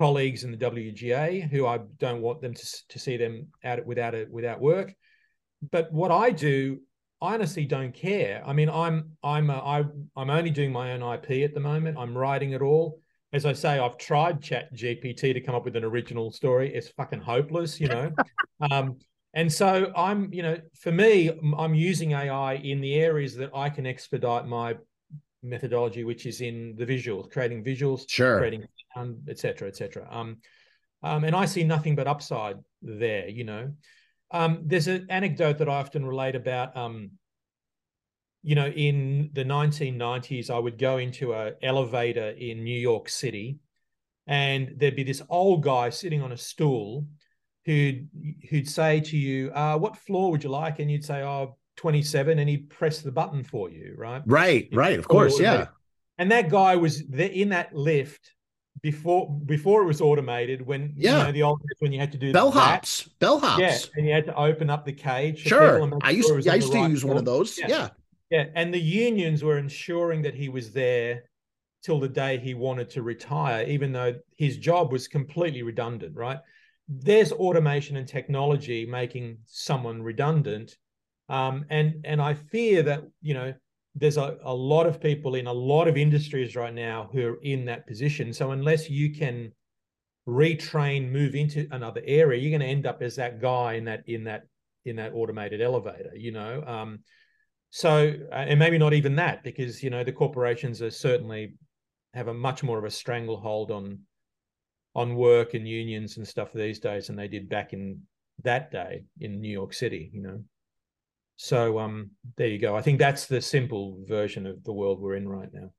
[0.00, 4.14] colleagues in the WGA, who I don't want them to, to see them out without
[4.14, 4.94] it without work.
[5.70, 6.80] But what I do,
[7.20, 8.42] I honestly don't care.
[8.46, 9.84] I mean, I'm I'm a, I,
[10.16, 11.98] I'm only doing my own IP at the moment.
[11.98, 13.00] I'm writing it all.
[13.32, 16.74] As I say, I've tried Chat GPT to come up with an original story.
[16.74, 18.10] It's fucking hopeless, you know.
[18.72, 18.98] um,
[19.34, 23.70] and so I'm, you know, for me, I'm using AI in the areas that I
[23.70, 24.76] can expedite my
[25.42, 28.64] methodology, which is in the visuals, creating visuals, sure, creating
[28.94, 30.06] sound, et cetera, et cetera.
[30.10, 30.38] Um,
[31.02, 33.72] um, and I see nothing but upside there, you know.
[34.32, 37.12] Um, there's an anecdote that I often relate about, um,
[38.42, 43.58] you know, in the 1990s, I would go into an elevator in New York City
[44.26, 47.06] and there'd be this old guy sitting on a stool
[47.70, 48.08] who'd
[48.48, 52.38] who'd say to you, uh, "What floor would you like?" And you'd say, "Oh, 27,"
[52.40, 54.22] and he'd press the button for you, right?
[54.26, 55.68] Right, right, of course, yeah.
[56.18, 58.34] And that guy was there in that lift
[58.82, 60.66] before before it was automated.
[60.66, 64.06] When yeah, you know, the old when you had to do bellhops, bellhops, yeah, and
[64.06, 65.40] you had to open up the cage.
[65.40, 67.14] Sure, I used sure I used to right use floor.
[67.14, 67.56] one of those.
[67.56, 67.68] Yeah.
[67.68, 67.88] yeah,
[68.30, 71.24] yeah, and the unions were ensuring that he was there
[71.82, 76.40] till the day he wanted to retire, even though his job was completely redundant, right?
[76.90, 80.76] There's automation and technology making someone redundant.
[81.28, 83.54] Um, and and i fear that you know
[83.94, 87.40] there's a, a lot of people in a lot of industries right now who are
[87.42, 88.32] in that position.
[88.32, 89.52] So unless you can
[90.28, 94.02] retrain move into another area you're going to end up as that guy in that
[94.06, 94.42] in that
[94.84, 96.62] in that automated elevator you know?
[96.66, 97.00] Um,
[97.70, 101.54] so and maybe not even that because you know the corporations are certainly
[102.14, 104.00] have a much more of a stranglehold on
[104.94, 108.00] on work and unions and stuff these days than they did back in
[108.42, 110.42] that day in New York City, you know.
[111.36, 112.76] So um there you go.
[112.76, 115.70] I think that's the simple version of the world we're in right now.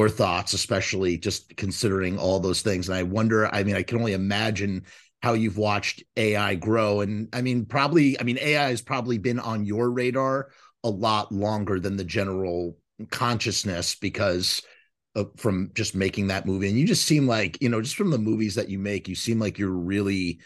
[0.00, 2.88] Your thoughts, especially just considering all those things.
[2.88, 4.84] And I wonder, I mean, I can only imagine
[5.22, 7.02] how you've watched AI grow.
[7.02, 10.48] And I mean, probably, I mean, AI has probably been on your radar
[10.82, 12.78] a lot longer than the general
[13.10, 14.62] consciousness because
[15.36, 16.68] from just making that movie.
[16.68, 19.14] And you just seem like, you know, just from the movies that you make, you
[19.14, 20.40] seem like you're really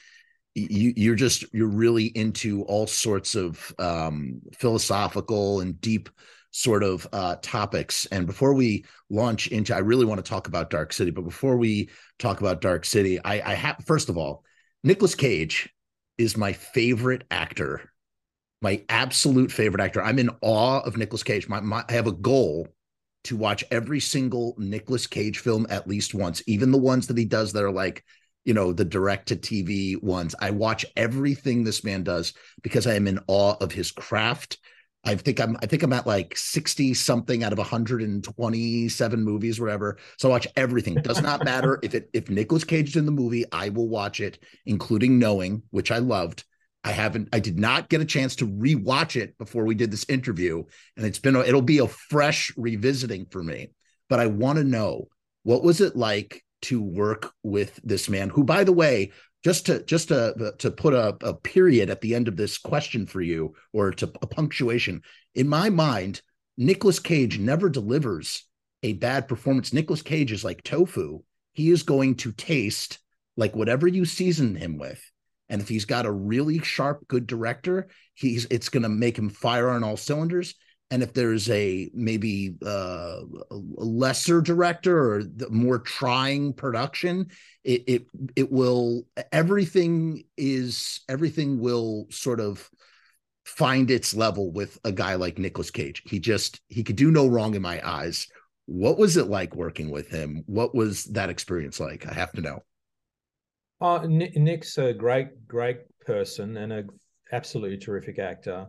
[0.57, 6.09] you you're just you're really into all sorts of um, philosophical and deep
[6.55, 8.07] sort of uh, topics.
[8.07, 11.11] And before we launch into, I really want to talk about Dark City.
[11.11, 11.90] But before we
[12.21, 14.45] talk about Dark City, I, I have first of all,
[14.85, 15.69] Nicolas Cage
[16.17, 17.90] is my favorite actor,
[18.62, 20.01] my absolute favorite actor.
[20.01, 21.49] I'm in awe of Nicolas Cage.
[21.49, 22.69] My, my I have a goal
[23.25, 27.25] to watch every single Nicolas Cage film at least once, even the ones that he
[27.25, 28.05] does that are like
[28.45, 32.93] you know the direct to tv ones i watch everything this man does because i
[32.93, 34.59] am in awe of his craft
[35.05, 39.99] I think I'm I think I'm at like 60 something out of 127 movies, whatever.
[40.19, 40.95] So I watch everything.
[40.95, 44.21] Does not matter if it if Nicolas Cage is in the movie, I will watch
[44.21, 46.45] it, including knowing, which I loved.
[46.85, 50.07] I haven't I did not get a chance to rewatch it before we did this
[50.09, 50.64] interview.
[50.97, 53.71] And it's been it'll be a fresh revisiting for me.
[54.09, 55.09] But I want to know
[55.43, 59.12] what was it like to work with this man who, by the way,
[59.44, 63.07] just to just to to put a, a period at the end of this question
[63.07, 65.02] for you or to a punctuation.
[65.35, 66.22] In my mind
[66.57, 68.46] Nicolas Cage never delivers
[68.83, 69.72] a bad performance.
[69.72, 71.20] Nicolas Cage is like tofu.
[71.52, 72.98] He is going to taste
[73.37, 75.02] like whatever you season him with.
[75.48, 79.28] And if he's got a really sharp good director he's it's going to make him
[79.28, 80.54] fire on all cylinders
[80.90, 83.20] and if there's a maybe uh,
[83.51, 87.27] a lesser director or the more trying production
[87.64, 92.70] it, it it will everything is everything will sort of
[93.44, 96.03] find its level with a guy like Nicolas Cage.
[96.07, 98.27] He just he could do no wrong in my eyes.
[98.66, 100.42] What was it like working with him?
[100.47, 102.07] What was that experience like?
[102.07, 102.61] I have to know.
[103.81, 106.85] Uh, Nick's a great great person and a
[107.33, 108.66] absolutely terrific actor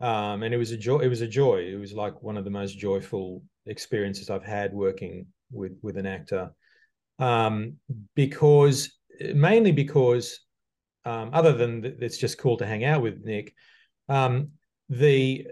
[0.00, 0.98] um, and it was a joy.
[0.98, 1.58] It was a joy.
[1.58, 6.06] It was like one of the most joyful experiences I've had working with with an
[6.06, 6.50] actor,
[7.18, 7.74] um,
[8.14, 8.90] because
[9.34, 10.40] mainly because
[11.04, 13.54] um, other than th- it's just cool to hang out with Nick,
[14.08, 14.50] um,
[14.88, 15.46] the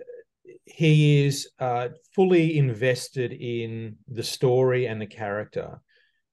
[0.66, 5.80] he is uh, fully invested in the story and the character,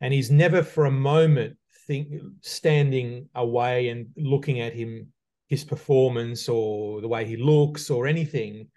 [0.02, 5.12] and he's never for a moment think standing away and looking at him
[5.52, 8.70] his performance or the way he looks or anything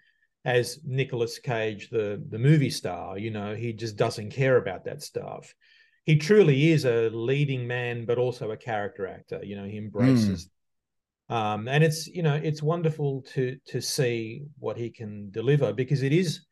[0.43, 3.17] as Nicolas Cage, the the movie star.
[3.17, 5.55] You know, he just doesn't care about that stuff.
[6.03, 9.39] He truly is a leading man, but also a character actor.
[9.41, 10.49] You know, he embraces.
[11.31, 11.35] Mm.
[11.35, 16.03] Um, and it's you know it's wonderful to to see what he can deliver because
[16.03, 16.45] it is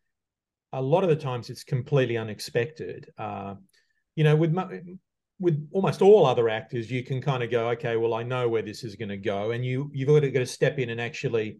[0.71, 3.11] a lot of the times it's completely unexpected.
[3.17, 3.55] Uh,
[4.15, 4.53] you know, with
[5.43, 8.61] with almost all other actors, you can kind of go, okay, well, I know where
[8.61, 11.01] this is going to go, and you you've got to, got to step in and
[11.01, 11.57] actually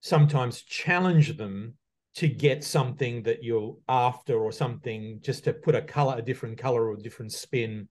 [0.00, 1.74] sometimes challenge them
[2.14, 6.58] to get something that you're after or something just to put a color, a different
[6.58, 7.88] color or a different spin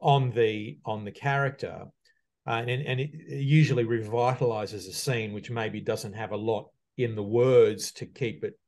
[0.00, 1.84] on the on the character,
[2.46, 7.14] uh, and and it usually revitalizes a scene which maybe doesn't have a lot in
[7.14, 8.58] the words to keep it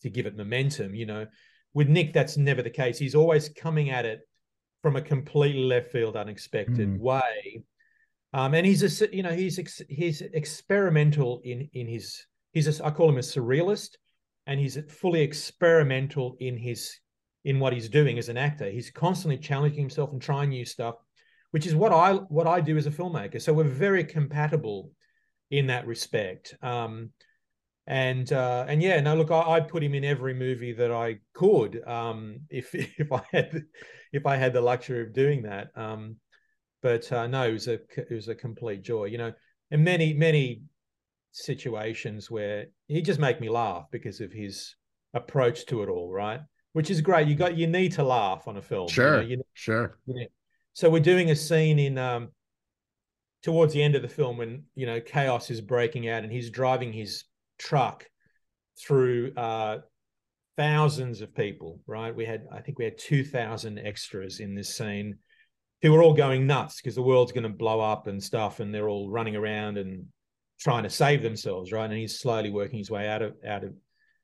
[0.00, 0.94] to give it momentum.
[0.94, 1.26] You know,
[1.74, 2.98] with Nick, that's never the case.
[2.98, 4.20] He's always coming at it
[4.82, 6.98] from a completely left field, unexpected mm.
[6.98, 7.62] way.
[8.32, 12.84] Um, and he's a, you know, he's ex, he's experimental in in his he's a,
[12.84, 13.96] I call him a surrealist,
[14.46, 16.98] and he's fully experimental in his
[17.44, 18.70] in what he's doing as an actor.
[18.70, 20.96] He's constantly challenging himself and trying new stuff,
[21.52, 23.40] which is what I what I do as a filmmaker.
[23.40, 24.90] So we're very compatible
[25.50, 26.54] in that respect.
[26.62, 27.10] Um,
[27.88, 31.20] and uh, and yeah, no, look, I, would put him in every movie that I
[31.32, 33.64] could um, if if I had
[34.12, 35.68] if I had the luxury of doing that.
[35.74, 36.16] Um,
[36.82, 39.06] but uh, no, it was a it was a complete joy.
[39.06, 39.32] You know,
[39.70, 40.62] in many many
[41.32, 44.76] situations where he just make me laugh because of his
[45.14, 46.40] approach to it all, right?
[46.74, 47.26] Which is great.
[47.26, 48.88] You got you need to laugh on a film.
[48.88, 49.98] Sure, you know, you, sure.
[50.04, 50.26] You know.
[50.74, 52.28] So we're doing a scene in um,
[53.42, 56.50] towards the end of the film when you know chaos is breaking out and he's
[56.50, 57.24] driving his
[57.58, 58.06] truck
[58.78, 59.78] through uh,
[60.56, 62.14] thousands of people, right?
[62.14, 65.16] We had, I think we had 2,000 extras in this scene
[65.82, 68.60] who were all going nuts because the world's going to blow up and stuff.
[68.60, 70.06] And they're all running around and
[70.58, 71.84] trying to save themselves, right?
[71.88, 73.74] And he's slowly working his way out of, out of,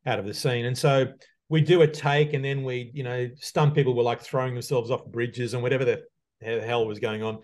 [0.07, 0.67] out of the scene.
[0.67, 1.07] And so
[1.49, 4.91] we do a take and then we, you know, stunt people were like throwing themselves
[4.91, 6.03] off bridges and whatever the
[6.43, 7.39] hell was going on.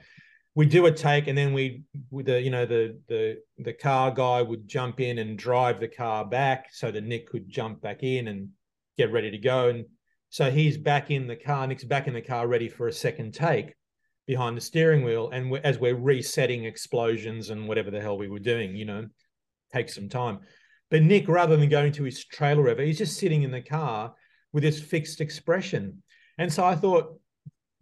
[0.55, 4.11] We do a take and then we, with the, you know, the, the, the car
[4.11, 8.03] guy would jump in and drive the car back so that Nick could jump back
[8.03, 8.49] in and
[8.99, 9.69] get ready to go.
[9.69, 9.85] And
[10.29, 13.33] so he's back in the car, Nick's back in the car, ready for a second
[13.33, 13.75] take
[14.27, 15.31] behind the steering wheel.
[15.31, 19.07] And we're, as we're resetting explosions and whatever the hell we were doing, you know,
[19.73, 20.41] takes some time.
[20.91, 24.15] But Nick, rather than going to his trailer ever, he's just sitting in the car
[24.53, 26.03] with this fixed expression.
[26.39, 27.19] And so I thought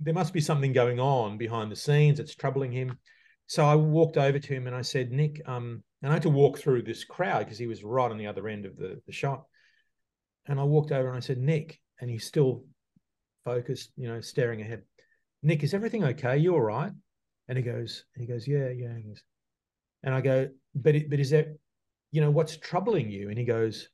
[0.01, 2.21] there must be something going on behind the scenes.
[2.21, 2.99] It's troubling him.
[3.47, 6.31] So I walked over to him and I said, Nick, um, and I had to
[6.31, 9.13] walk through this crowd because he was right on the other end of the, the
[9.13, 9.45] shot.
[10.47, 12.65] And I walked over and I said, Nick, and he's still
[13.45, 14.83] focused, you know, staring ahead.
[15.43, 16.37] Nick, is everything okay?
[16.37, 16.93] You all right?
[17.49, 18.95] And he goes, he goes, yeah, yeah.
[18.97, 19.23] He goes,
[20.03, 21.49] and I go, but but is that,
[22.13, 23.31] you know, what's troubling you?
[23.31, 23.89] And he goes,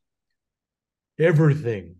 [1.18, 1.96] everything.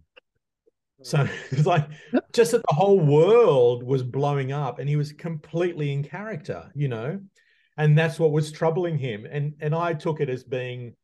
[1.02, 1.88] So it's like
[2.32, 6.88] just that the whole world was blowing up, and he was completely in character, you
[6.88, 7.20] know,
[7.76, 9.26] and that's what was troubling him.
[9.30, 10.94] And and I took it as being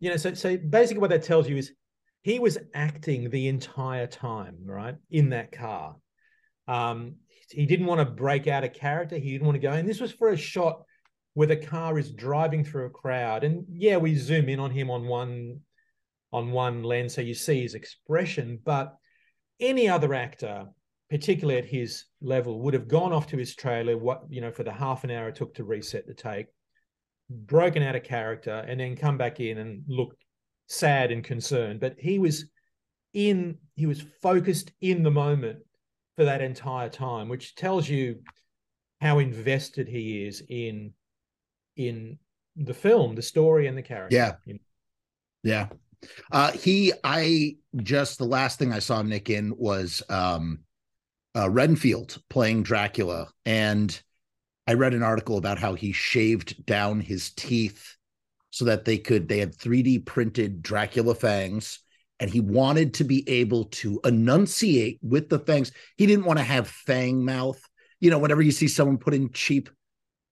[0.00, 1.72] you know, so so basically what that tells you is
[2.22, 5.96] he was acting the entire time, right, in that car.
[6.68, 7.16] Um,
[7.50, 9.16] he didn't want to break out a character.
[9.16, 9.72] He didn't want to go.
[9.72, 10.82] And this was for a shot
[11.34, 13.44] where the car is driving through a crowd.
[13.44, 15.60] And yeah, we zoom in on him on one
[16.32, 18.58] on one lens, so you see his expression.
[18.64, 18.96] But
[19.60, 20.66] any other actor,
[21.10, 23.96] particularly at his level, would have gone off to his trailer.
[23.96, 26.46] What you know, for the half an hour it took to reset the take,
[27.30, 30.16] broken out of character, and then come back in and look
[30.66, 31.80] sad and concerned.
[31.80, 32.46] But he was
[33.12, 33.58] in.
[33.74, 35.60] He was focused in the moment
[36.16, 38.20] for that entire time, which tells you
[39.00, 40.92] how invested he is in
[41.76, 42.18] in
[42.56, 44.14] the film, the story, and the character.
[44.16, 44.32] Yeah,
[45.42, 45.68] yeah.
[46.30, 50.60] Uh, he, I just the last thing I saw Nick in was um,
[51.36, 54.00] uh, Renfield playing Dracula, and
[54.66, 57.96] I read an article about how he shaved down his teeth
[58.50, 61.80] so that they could they had 3D printed Dracula fangs
[62.20, 65.72] and he wanted to be able to enunciate with the fangs.
[65.96, 67.60] He didn't want to have fang mouth.
[67.98, 69.68] You know, whenever you see someone put in cheap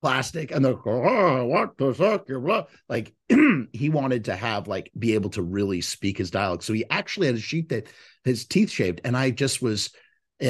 [0.00, 2.64] plastic and they're oh, what the fuck, you're blah.
[2.88, 3.14] like
[3.72, 6.62] he wanted to have like be able to really speak his dialogue.
[6.62, 7.88] So he actually had a sheet that
[8.24, 9.90] his teeth shaved, and I just was.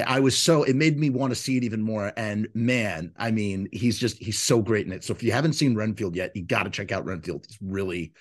[0.07, 2.12] I was so it made me want to see it even more.
[2.16, 5.03] And man, I mean, he's just he's so great in it.
[5.03, 7.44] So if you haven't seen Renfield yet, you got to check out Renfield.
[7.46, 8.12] It's really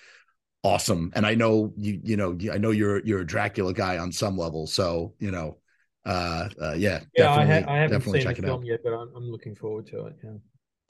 [0.64, 1.12] awesome.
[1.14, 4.36] And I know you, you know, I know you're you're a Dracula guy on some
[4.36, 4.66] level.
[4.66, 5.58] So you know,
[6.04, 7.30] uh, uh yeah, yeah.
[7.30, 10.16] I, ha- I haven't seen the film yet, but I'm, I'm looking forward to it.
[10.24, 10.30] Yeah.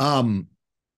[0.00, 0.48] Um,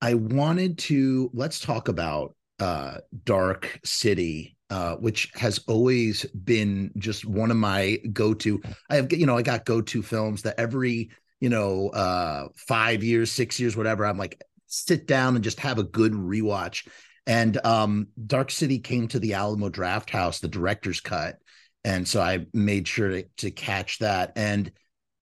[0.00, 4.56] I wanted to let's talk about uh Dark City.
[4.70, 8.58] Uh, which has always been just one of my go-to.
[8.88, 13.30] I have, you know, I got go-to films that every, you know, uh, five years,
[13.30, 14.06] six years, whatever.
[14.06, 16.88] I'm like, sit down and just have a good rewatch.
[17.26, 21.36] And um, Dark City came to the Alamo Drafthouse, the director's cut.
[21.84, 24.32] And so I made sure to, to catch that.
[24.36, 24.72] And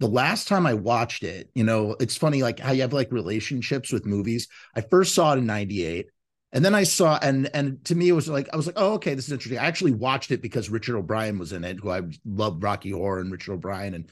[0.01, 3.13] the last time I watched it, you know, it's funny like how you have like
[3.13, 4.49] relationships with movies.
[4.75, 6.07] I first saw it in 98.
[6.53, 8.95] And then I saw, and and to me, it was like I was like, oh,
[8.95, 9.61] okay, this is interesting.
[9.61, 13.21] I actually watched it because Richard O'Brien was in it, who I love Rocky Horror
[13.21, 14.11] and Richard O'Brien, and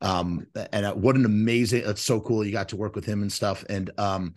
[0.00, 3.32] um, and what an amazing, it's so cool you got to work with him and
[3.32, 3.64] stuff.
[3.68, 4.34] And um,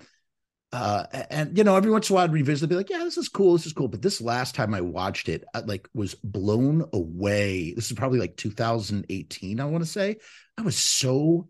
[0.71, 2.99] uh and you know every once in a while I'd revisit it, be like yeah
[2.99, 5.89] this is cool this is cool but this last time i watched it I, like
[5.95, 10.17] was blown away this is probably like 2018 i want to say
[10.59, 11.47] i was so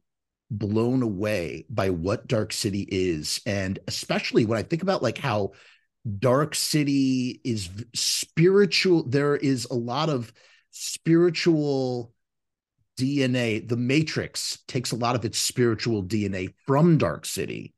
[0.51, 5.51] blown away by what dark city is and especially when i think about like how
[6.17, 10.31] dark city is spiritual there is a lot of
[10.71, 12.13] spiritual
[12.97, 17.73] dna the matrix takes a lot of its spiritual dna from dark city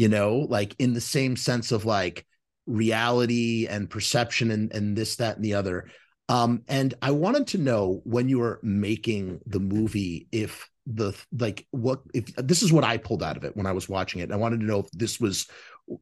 [0.00, 2.24] you know, like in the same sense of like
[2.66, 5.90] reality and perception and, and this, that, and the other.
[6.30, 11.66] Um, and I wanted to know when you were making the movie, if the like
[11.72, 14.30] what if this is what I pulled out of it when I was watching it.
[14.30, 15.48] I wanted to know if this was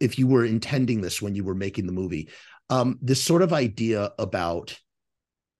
[0.01, 2.29] if you were intending this when you were making the movie.
[2.68, 4.79] Um, this sort of idea about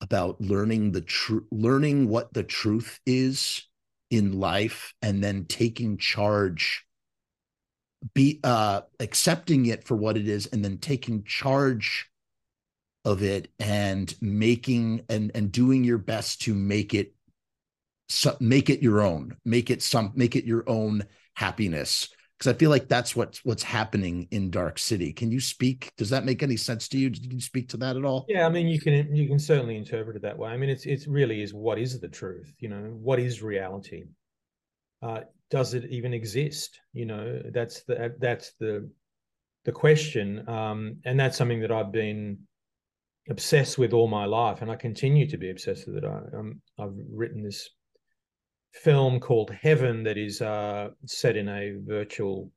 [0.03, 3.65] about learning the truth, learning what the truth is
[4.11, 6.85] in life, and then taking charge
[8.15, 12.09] be uh accepting it for what it is and then taking charge
[13.09, 17.15] of it and making and and doing your best to make it
[18.11, 21.03] so, make it your own make it some make it your own
[21.35, 22.11] happiness.
[22.37, 25.13] Because i feel like that's what's what's happening in dark city.
[25.15, 25.91] Can you speak?
[25.97, 27.09] Does that make any sense to you?
[27.09, 28.27] Did you speak to that at all?
[28.29, 30.51] Yeah i mean you can you can certainly interpret it that way.
[30.51, 32.83] I mean it's it really is what is the truth you know?
[33.09, 34.05] What is reality?
[35.01, 36.81] Uh, does it even exist?
[36.93, 38.91] You know, that's the that's the
[39.65, 42.39] the question, um, and that's something that I've been
[43.31, 46.05] obsessed with all my life, and I continue to be obsessed with it.
[46.05, 47.69] I, have written this
[48.73, 52.51] film called Heaven that is uh, set in a virtual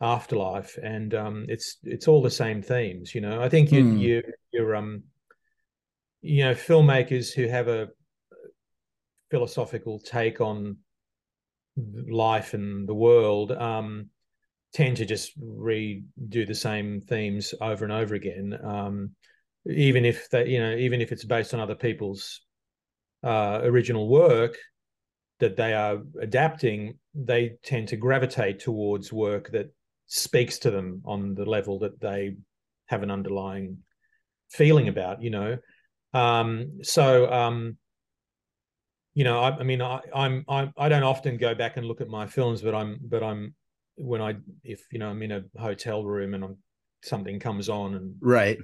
[0.00, 3.14] afterlife, and um, it's it's all the same themes.
[3.14, 3.98] You know, I think you mm.
[4.00, 4.22] you
[4.52, 5.04] you're um
[6.20, 7.88] you know filmmakers who have a
[9.30, 10.76] philosophical take on
[11.76, 14.10] life and the world um,
[14.74, 19.10] tend to just redo the same themes over and over again, um,
[19.66, 22.40] even if that you know even if it's based on other people's
[23.22, 24.56] uh, original work
[25.38, 29.72] that they are adapting, they tend to gravitate towards work that
[30.06, 32.36] speaks to them on the level that they
[32.86, 33.78] have an underlying
[34.50, 35.22] feeling about.
[35.22, 35.58] You know,
[36.14, 37.76] um, so um,
[39.14, 42.00] you know, I, I mean, I, I'm, I'm, I don't often go back and look
[42.00, 43.54] at my films, but I'm, but I'm,
[43.96, 46.56] when I, if you know, I'm in a hotel room and I'm,
[47.02, 48.58] something comes on and right,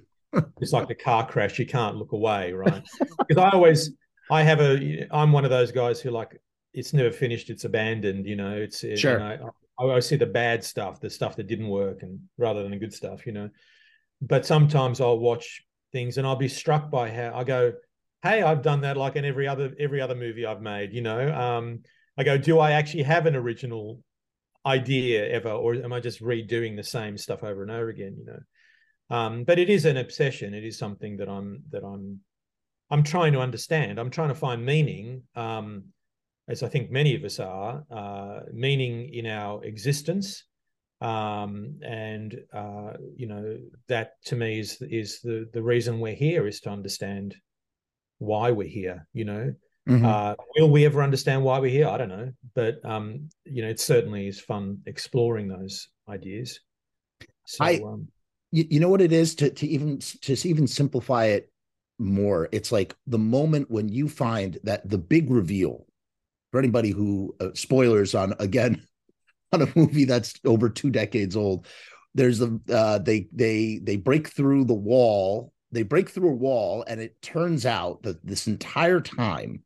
[0.61, 2.83] it's like the car crash; you can't look away, right?
[3.29, 3.91] Because I always,
[4.31, 6.41] I have a, I'm one of those guys who like
[6.73, 8.27] it's never finished, it's abandoned.
[8.27, 9.21] You know, it's sure.
[9.21, 12.73] I, I always see the bad stuff, the stuff that didn't work, and rather than
[12.73, 13.51] the good stuff, you know.
[14.23, 15.63] But sometimes I'll watch
[15.93, 17.73] things and I'll be struck by how I go,
[18.23, 21.33] "Hey, I've done that like in every other every other movie I've made." You know,
[21.35, 21.83] um,
[22.17, 24.03] I go, "Do I actually have an original
[24.65, 28.25] idea ever, or am I just redoing the same stuff over and over again?" You
[28.25, 28.41] know.
[29.11, 30.55] Um, but it is an obsession.
[30.55, 32.21] It is something that I'm that I'm
[32.91, 33.99] I'm trying to understand.
[33.99, 35.85] I'm trying to find meaning, um,
[36.49, 40.45] as I think many of us are, uh, meaning in our existence,
[41.01, 46.47] um, and uh, you know that to me is is the the reason we're here
[46.47, 47.35] is to understand
[48.19, 49.07] why we're here.
[49.13, 49.55] You know,
[49.89, 50.05] mm-hmm.
[50.05, 51.89] uh, will we ever understand why we're here?
[51.89, 56.61] I don't know, but um, you know, it certainly is fun exploring those ideas.
[57.47, 58.09] So, I um,
[58.51, 59.35] you, you know what it is?
[59.37, 61.51] To to even to even simplify it
[61.99, 65.85] more it's like the moment when you find that the big reveal
[66.51, 68.83] for anybody who uh, spoilers on again
[69.53, 71.67] on a movie that's over two decades old
[72.15, 76.85] there's the uh, they they they break through the wall they break through a wall
[76.87, 79.63] and it turns out that this entire time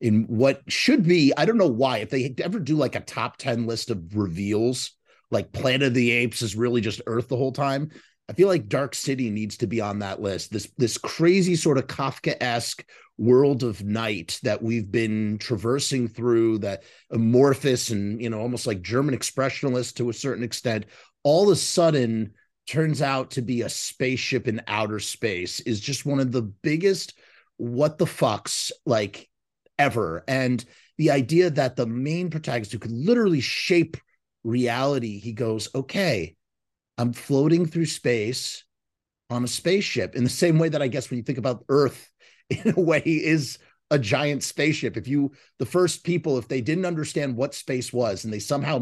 [0.00, 3.36] in what should be i don't know why if they ever do like a top
[3.36, 4.92] 10 list of reveals
[5.30, 7.90] like planet of the apes is really just earth the whole time
[8.28, 10.50] I feel like Dark City needs to be on that list.
[10.50, 12.84] This this crazy sort of Kafka-esque
[13.18, 18.82] world of night that we've been traversing through that amorphous and you know almost like
[18.82, 20.86] German expressionist to a certain extent
[21.22, 22.32] all of a sudden
[22.66, 27.14] turns out to be a spaceship in outer space is just one of the biggest
[27.56, 29.28] what the fucks like
[29.78, 30.64] ever and
[30.98, 33.96] the idea that the main protagonist who could literally shape
[34.42, 36.34] reality he goes okay
[36.98, 38.64] I'm floating through space
[39.30, 42.10] on a spaceship in the same way that I guess when you think about Earth,
[42.50, 43.58] in a way, is
[43.90, 44.96] a giant spaceship.
[44.96, 48.80] If you, the first people, if they didn't understand what space was and they somehow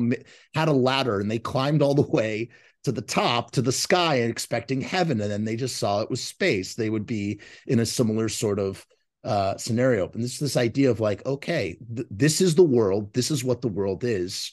[0.54, 2.50] had a ladder and they climbed all the way
[2.84, 6.10] to the top, to the sky, and expecting heaven, and then they just saw it
[6.10, 8.84] was space, they would be in a similar sort of
[9.24, 10.10] uh, scenario.
[10.10, 13.14] And this this idea of like, okay, th- this is the world.
[13.14, 14.52] This is what the world is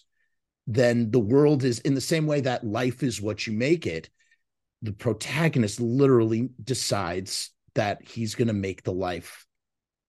[0.68, 4.10] then the world is in the same way that life is what you make it.
[4.82, 9.46] The protagonist literally decides that he's going to make the life,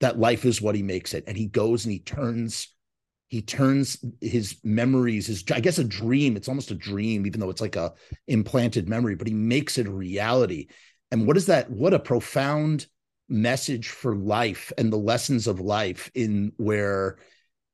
[0.00, 1.24] that life is what he makes it.
[1.26, 2.68] And he goes and he turns,
[3.28, 6.36] he turns his memories, his, I guess, a dream.
[6.36, 7.92] It's almost a dream, even though it's like a
[8.28, 10.68] implanted memory, but he makes it a reality.
[11.10, 11.70] And what is that?
[11.70, 12.86] What a profound
[13.28, 17.18] message for life and the lessons of life in where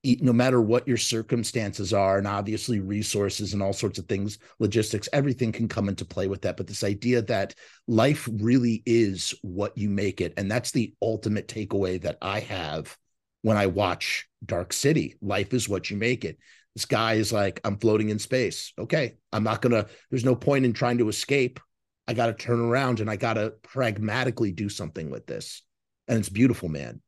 [0.04, 5.08] no matter what your circumstances are and obviously resources and all sorts of things logistics
[5.12, 6.56] everything can come into play with that.
[6.56, 7.54] But this idea that
[7.88, 12.96] life really is what you make it and that's the ultimate takeaway that i have
[13.42, 15.16] when i watch dark city.
[15.20, 16.38] Life is what you make it.
[16.74, 18.72] This guy is like i'm floating in space.
[18.78, 21.58] Okay i'm not gonna there's no point in trying to escape.
[22.06, 25.62] I gotta turn around and i gotta pragmatically do something with this.
[26.06, 27.00] And it's beautiful man.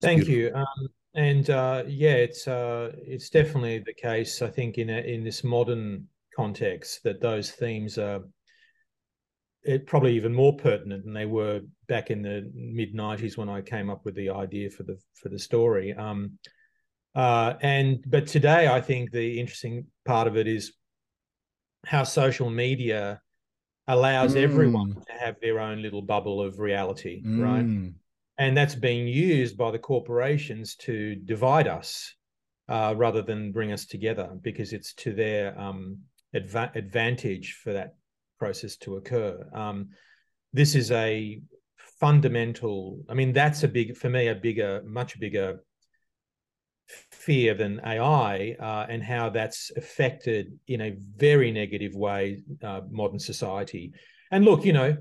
[0.00, 0.34] It's Thank beautiful.
[0.34, 0.54] you.
[0.54, 4.42] Um, and uh, yeah, it's uh, it's definitely the case.
[4.42, 6.06] I think in a, in this modern
[6.36, 8.20] context that those themes are
[9.62, 13.62] it probably even more pertinent than they were back in the mid '90s when I
[13.62, 15.94] came up with the idea for the for the story.
[15.94, 16.38] Um,
[17.14, 20.74] uh, and but today, I think the interesting part of it is
[21.86, 23.22] how social media
[23.88, 24.42] allows mm.
[24.42, 27.42] everyone to have their own little bubble of reality, mm.
[27.42, 27.92] right?
[28.38, 32.14] And that's being used by the corporations to divide us
[32.68, 35.98] uh, rather than bring us together because it's to their um,
[36.34, 37.94] adva- advantage for that
[38.38, 39.46] process to occur.
[39.54, 39.90] Um,
[40.52, 41.40] this is a
[42.00, 43.00] fundamental.
[43.08, 45.60] I mean, that's a big for me a bigger, much bigger
[47.10, 53.18] fear than AI uh, and how that's affected in a very negative way uh, modern
[53.18, 53.92] society.
[54.30, 54.96] And look, you know,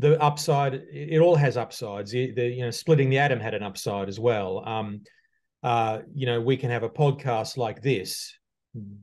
[0.00, 2.10] the upside it all has upsides.
[2.10, 4.66] The, the, you know splitting the atom had an upside as well.
[4.66, 5.02] Um
[5.62, 8.34] uh you know we can have a podcast like this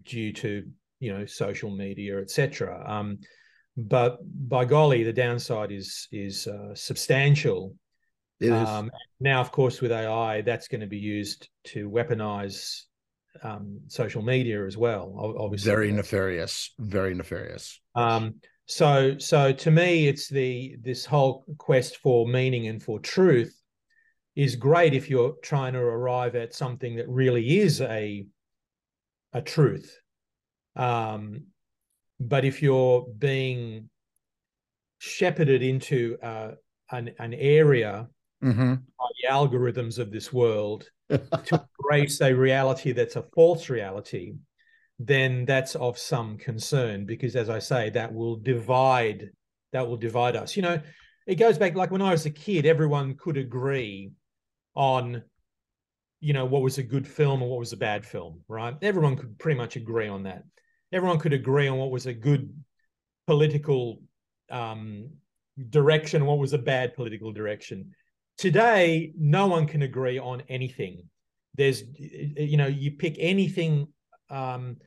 [0.03, 0.63] due to
[0.99, 3.19] you know social media etc um
[3.75, 4.17] but
[4.49, 7.75] by golly the downside is is uh, substantial.
[8.39, 8.67] It is.
[8.67, 8.89] Um,
[9.19, 12.83] now of course with ai that's going to be used to weaponize
[13.43, 15.69] um, social media as well obviously.
[15.69, 16.73] Very nefarious.
[16.79, 17.79] Very nefarious.
[17.93, 18.35] Um
[18.67, 23.61] so so to me it's the this whole quest for meaning and for truth
[24.35, 28.25] is great if you're trying to arrive at something that really is a
[29.33, 29.99] a truth
[30.75, 31.43] um,
[32.19, 33.89] but if you're being
[34.99, 36.51] shepherded into uh,
[36.91, 38.07] an, an area
[38.43, 38.75] Mm-hmm.
[38.75, 44.35] by the algorithms of this world to embrace a reality that's a false reality,
[44.99, 49.29] then that's of some concern because, as I say, that will divide
[49.73, 50.55] that will divide us.
[50.55, 50.81] You know,
[51.25, 54.11] it goes back like when I was a kid, everyone could agree
[54.75, 55.23] on,
[56.19, 58.75] you know, what was a good film and what was a bad film, right?
[58.81, 60.43] Everyone could pretty much agree on that.
[60.93, 62.53] Everyone could agree on what was a good
[63.27, 63.99] political
[64.49, 65.09] um,
[65.69, 67.91] direction what was a bad political direction
[68.37, 71.01] today no one can agree on anything
[71.55, 73.87] there's you know you pick anything
[74.29, 74.77] um,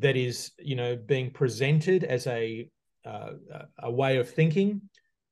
[0.00, 2.68] that is you know being presented as a
[3.04, 3.30] uh,
[3.78, 4.82] a way of thinking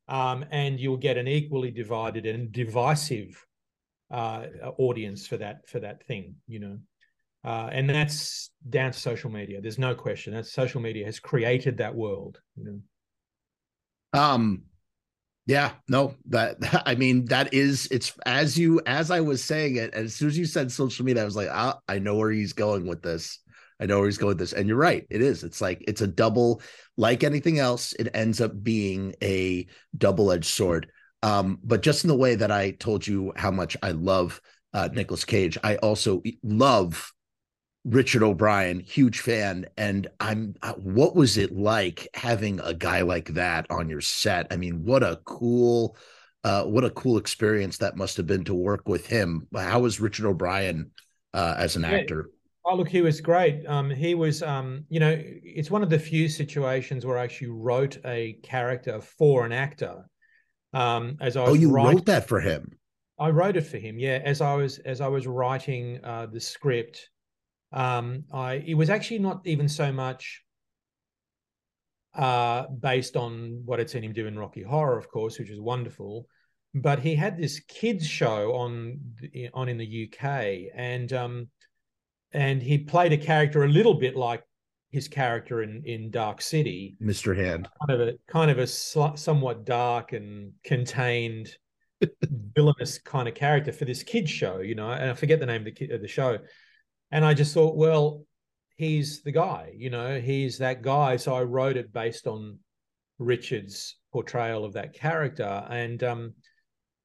[0.08, 3.44] um, and you'll get an equally divided and divisive
[4.10, 4.46] uh,
[4.78, 6.78] audience for that for that thing you know.
[7.44, 9.60] Uh, and that's down to social media.
[9.60, 14.18] There's no question that social media has created that world you know.
[14.18, 14.64] Um,
[15.46, 16.56] yeah, no, that
[16.86, 20.38] I mean that is it's as you as I was saying it, as soon as
[20.38, 23.38] you said social media, I was like, ah, I know where he's going with this.
[23.80, 24.52] I know where he's going with this.
[24.52, 25.44] And you're right, it is.
[25.44, 26.62] It's like it's a double,
[26.96, 29.66] like anything else, it ends up being a
[29.96, 30.90] double-edged sword.
[31.22, 34.40] Um, but just in the way that I told you how much I love
[34.74, 37.12] uh Nicolas Cage, I also love
[37.84, 39.66] Richard O'Brien, huge fan.
[39.78, 44.48] And I'm, uh, what was it like having a guy like that on your set?
[44.50, 45.96] I mean, what a cool,
[46.44, 49.46] uh, what a cool experience that must have been to work with him.
[49.54, 50.90] How was Richard O'Brien
[51.32, 52.30] uh, as an actor?
[52.70, 53.66] Oh, look, he was great.
[53.66, 57.48] Um, he was, um, you know, it's one of the few situations where I actually
[57.48, 60.04] wrote a character for an actor.
[60.74, 62.78] Um, as I Oh, you writing, wrote that for him.
[63.18, 63.98] I wrote it for him.
[63.98, 67.08] Yeah, as I was as I was writing uh, the script,
[67.72, 70.42] um, I it was actually not even so much
[72.14, 75.60] uh, based on what I'd seen him do in Rocky Horror, of course, which is
[75.60, 76.26] wonderful.
[76.74, 79.00] But he had this kids show on
[79.54, 81.48] on in the UK, and um,
[82.38, 84.44] and he played a character a little bit like
[84.90, 87.36] his character in in Dark City, Mr.
[87.36, 87.68] Hand.
[87.86, 91.50] kind of a kind of a sl- somewhat dark and contained
[92.54, 94.90] villainous kind of character for this kids show, you know.
[94.90, 96.38] And I forget the name of the of the show,
[97.10, 98.24] and I just thought, well,
[98.76, 101.16] he's the guy, you know, he's that guy.
[101.16, 102.60] So I wrote it based on
[103.18, 106.34] Richard's portrayal of that character, and um,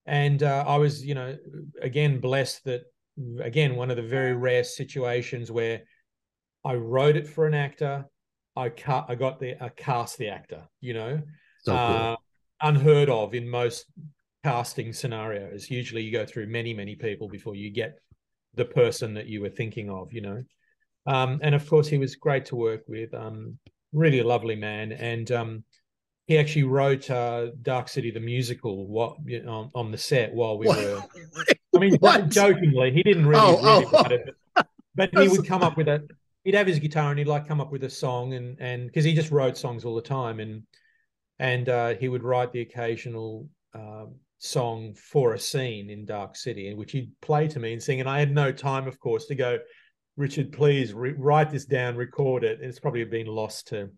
[0.06, 1.36] and uh, I was, you know,
[1.82, 2.84] again blessed that
[3.42, 5.82] again one of the very rare situations where
[6.66, 8.06] I wrote it for an actor.
[8.56, 11.22] I ca- I got the I cast the actor, you know,
[11.62, 11.80] So cool.
[11.80, 12.16] uh,
[12.62, 13.86] unheard of in most
[14.44, 15.70] casting scenarios.
[15.70, 17.98] Usually, you go through many many people before you get
[18.54, 20.44] the person that you were thinking of, you know.
[21.06, 23.14] Um, and of course, he was great to work with.
[23.14, 23.58] Um,
[23.92, 25.64] really a lovely man, and um,
[26.28, 30.34] he actually wrote uh, Dark City the musical what you know, on, on the set
[30.34, 30.78] while we What?
[30.78, 31.02] were.
[31.92, 33.42] Mean, jokingly, he didn't really.
[33.42, 36.08] Oh, really oh, write it, but, but he would come up with a.
[36.44, 39.06] He'd have his guitar and he'd like come up with a song and and because
[39.06, 40.64] he just wrote songs all the time and
[41.40, 46.68] and uh, he would write the occasional um, song for a scene in Dark City,
[46.68, 48.00] in which he'd play to me and sing.
[48.00, 49.60] And I had no time, of course, to go,
[50.18, 52.60] Richard, please re- write this down, record it.
[52.62, 53.90] It's probably been lost to.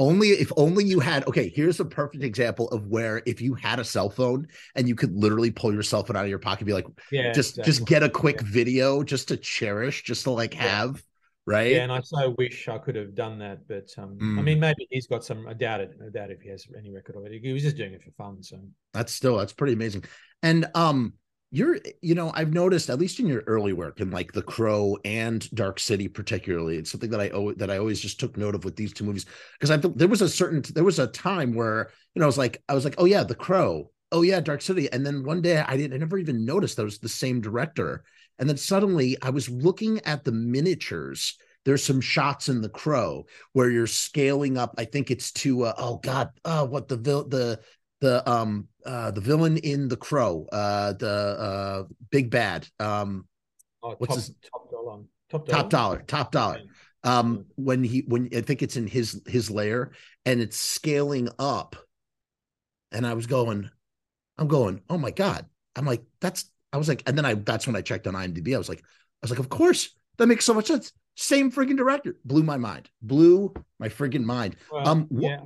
[0.00, 3.78] Only if only you had okay, here's a perfect example of where if you had
[3.78, 6.60] a cell phone and you could literally pull your cell phone out of your pocket
[6.60, 7.62] and be like, Yeah, just exactly.
[7.62, 8.42] just get a quick Yeah.
[8.42, 10.76] video just to cherish, just to like Yeah.
[10.80, 11.04] have,
[11.46, 11.76] right?
[11.76, 14.42] Yeah, and I so wish I could have done that, but um, I Mm.
[14.42, 15.46] mean, maybe he's got some.
[15.46, 15.92] I doubt it.
[16.04, 17.42] I doubt if he has any record of it.
[17.42, 18.42] He was just doing it for fun.
[18.42, 18.58] So
[18.92, 20.04] That's still that's pretty amazing.
[20.42, 21.14] And um
[21.50, 24.96] you're you know, I've noticed at least in your early work in like The Crow
[25.04, 28.54] and Dark City particularly, it's something that I always that I always just took note
[28.54, 29.26] of with these two movies
[29.58, 32.38] because I there was a certain there was a time where, you know, I was
[32.38, 33.90] like I was like, "Oh yeah, The Crow.
[34.12, 36.84] Oh yeah, Dark City." And then one day I didn't I never even noticed that
[36.84, 38.04] was the same director.
[38.38, 43.26] And then suddenly I was looking at the miniatures there's some shots in the crow
[43.52, 47.60] where you're scaling up i think it's to uh, oh god uh what the the
[48.00, 53.26] the um uh the villain in the crow uh the uh big bad um
[53.82, 55.98] oh, What's top, his- top dollar, top dollar, top dollar?
[56.06, 56.60] Top dollar.
[57.02, 59.92] Um when he when i think it's in his his lair
[60.24, 61.76] and it's scaling up.
[62.92, 63.70] And i was going
[64.38, 65.46] i'm going oh my god.
[65.76, 68.54] I'm like that's i was like and then i that's when i checked on imdb.
[68.54, 70.92] I was like i was like of course that makes so much sense.
[71.16, 72.16] Same freaking director.
[72.24, 72.90] Blew my mind.
[73.00, 74.56] Blew my freaking mind.
[74.70, 75.40] Well, um wh- yeah.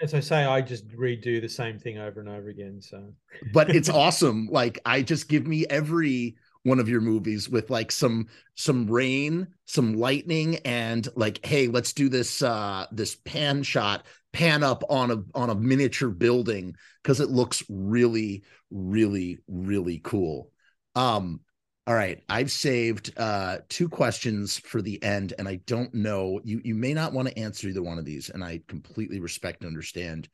[0.00, 2.80] As I say, I just redo the same thing over and over again.
[2.80, 3.12] So
[3.52, 7.90] but it's awesome like i just give me every one of your movies with like
[7.90, 14.04] some some rain some lightning and like hey let's do this uh this pan shot
[14.32, 20.50] pan up on a on a miniature building because it looks really really really cool
[20.94, 21.40] um
[21.88, 26.60] all right i've saved uh two questions for the end and i don't know you
[26.62, 29.68] you may not want to answer either one of these and i completely respect and
[29.68, 30.28] understand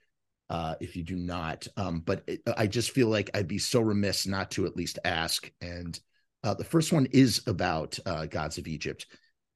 [0.50, 3.80] uh if you do not um but it, i just feel like i'd be so
[3.80, 6.00] remiss not to at least ask and
[6.42, 9.06] uh the first one is about uh gods of egypt.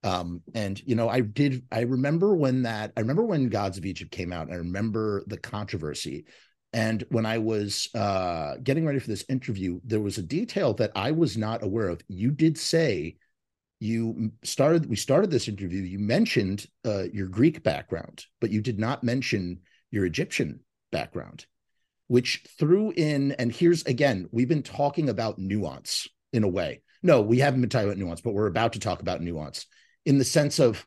[0.04, 3.84] Um and you know i did i remember when that i remember when gods of
[3.84, 6.26] egypt came out and i remember the controversy
[6.72, 10.92] and when i was uh getting ready for this interview there was a detail that
[10.94, 12.00] i was not aware of.
[12.08, 13.16] You did say
[13.80, 18.78] you started we started this interview you mentioned uh your greek background but you did
[18.78, 19.60] not mention
[19.90, 20.60] your egyptian
[20.90, 21.46] background
[22.08, 26.82] which threw in and here's again we've been talking about nuance in a way.
[27.02, 29.66] No we haven't been talking about nuance but we're about to talk about nuance
[30.04, 30.84] in the sense of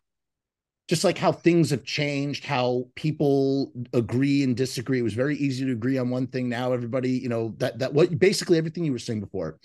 [0.91, 4.99] just like how things have changed, how people agree and disagree.
[4.99, 6.49] It was very easy to agree on one thing.
[6.49, 9.57] Now everybody, you know, that that what basically everything you were saying before.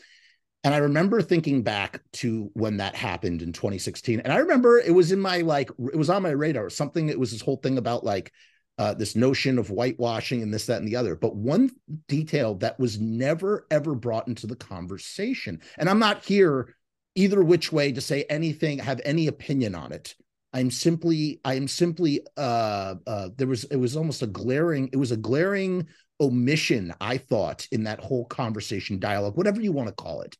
[0.62, 4.20] And I remember thinking back to when that happened in 2016.
[4.20, 6.70] And I remember it was in my like it was on my radar.
[6.70, 8.32] Something it was this whole thing about like
[8.78, 11.16] uh, this notion of whitewashing and this, that, and the other.
[11.16, 11.72] But one
[12.06, 16.76] detail that was never ever brought into the conversation, and I'm not here
[17.16, 20.14] either which way to say anything, have any opinion on it.
[20.52, 24.96] I'm simply, I am simply, uh, uh, there was, it was almost a glaring, it
[24.96, 25.86] was a glaring
[26.20, 30.36] omission, I thought, in that whole conversation, dialogue, whatever you want to call it,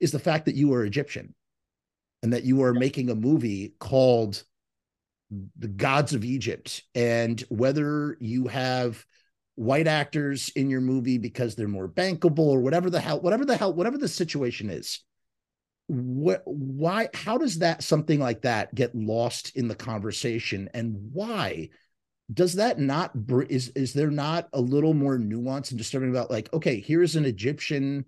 [0.00, 1.34] is the fact that you are Egyptian
[2.22, 4.42] and that you are making a movie called
[5.58, 6.82] The Gods of Egypt.
[6.94, 9.04] And whether you have
[9.54, 13.56] white actors in your movie because they're more bankable or whatever the hell, whatever the
[13.56, 15.00] hell, whatever the situation is,
[15.92, 21.68] what why how does that something like that get lost in the conversation and why?
[22.32, 23.12] Does that not
[23.50, 27.26] is is there not a little more nuance and disturbing about like okay here's an
[27.26, 28.06] egyptian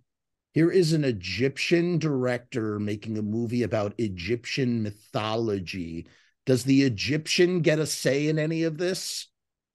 [0.54, 6.06] here is an egyptian director making a movie about egyptian mythology.
[6.46, 9.28] Does the egyptian get a say in any of this?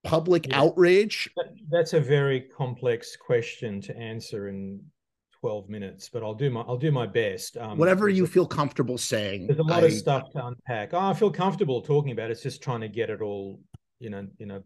[0.04, 0.62] Public yeah.
[0.62, 1.30] outrage?
[1.70, 4.82] That's a very complex question to answer and
[5.42, 7.58] 12 minutes, but I'll do my I'll do my best.
[7.58, 9.48] Um, Whatever you feel comfortable saying.
[9.48, 9.88] There's a lot I...
[9.88, 10.94] of stuff to unpack.
[10.94, 12.34] Oh, I feel comfortable talking about it.
[12.34, 13.60] It's just trying to get it all,
[14.00, 14.62] you know, in a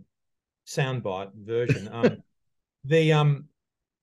[0.68, 1.90] soundbite version.
[1.92, 2.18] Um,
[2.86, 3.46] the um,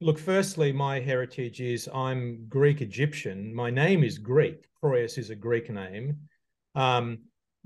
[0.00, 3.54] look, firstly, my heritage is I'm Greek Egyptian.
[3.54, 4.66] My name is Greek.
[4.82, 6.18] Proyas is a Greek name.
[6.74, 7.18] Um,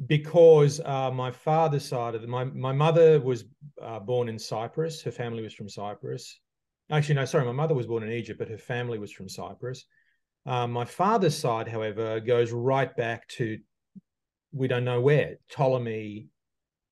[0.06, 3.44] because uh, my father's side of the, my my mother was
[3.80, 5.02] uh, born in Cyprus.
[5.02, 6.40] Her family was from Cyprus.
[6.90, 9.86] Actually, no, sorry, my mother was born in Egypt, but her family was from Cyprus.
[10.46, 13.58] Um, my father's side, however, goes right back to
[14.52, 16.28] we don't know where Ptolemy,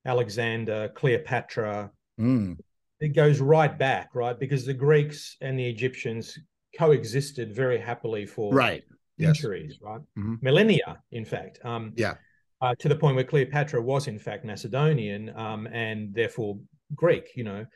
[0.05, 1.91] Alexander, Cleopatra.
[2.19, 2.59] Mm.
[3.01, 4.39] It goes right back, right?
[4.39, 6.39] Because the Greeks and the Egyptians
[6.79, 8.83] coexisted very happily for right
[9.19, 9.83] centuries, yes.
[9.83, 10.01] right?
[10.19, 10.35] Mm-hmm.
[10.41, 11.59] Millennia, in fact.
[11.65, 12.15] Um, yeah.
[12.61, 16.59] Uh, to the point where Cleopatra was, in fact, Macedonian um, and therefore
[16.95, 17.67] Greek, you know.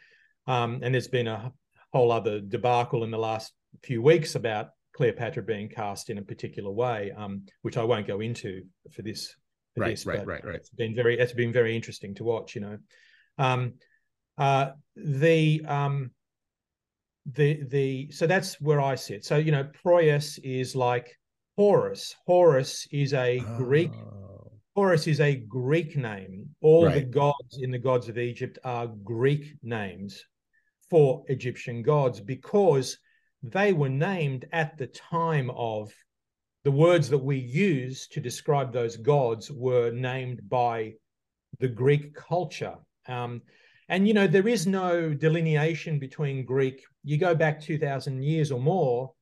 [0.46, 1.52] Um, and there's been a
[1.92, 6.70] whole other debacle in the last few weeks about Cleopatra being cast in a particular
[6.70, 8.62] way, um, which I won't go into
[8.92, 9.34] for this.
[9.74, 10.54] For right, this, right, right, right.
[10.54, 12.54] It's been very, it's been very interesting to watch.
[12.54, 12.78] You know,
[13.38, 13.74] um,
[14.38, 16.10] uh, the um,
[17.26, 19.24] the the so that's where I sit.
[19.24, 21.14] So you know, Proyas is like
[21.56, 22.14] Horus.
[22.26, 23.58] Horus is a oh.
[23.58, 23.92] Greek.
[24.74, 26.50] Horus is a Greek name.
[26.60, 26.94] All right.
[26.94, 30.22] the gods in the gods of Egypt are Greek names
[30.90, 32.98] for Egyptian gods because
[33.42, 35.92] they were named at the time of
[36.64, 40.94] the words that we use to describe those gods were named by
[41.60, 42.74] the Greek culture.
[43.06, 43.42] Um,
[43.88, 46.82] and, you know, there is no delineation between Greek.
[47.04, 49.12] You go back 2,000 years or more,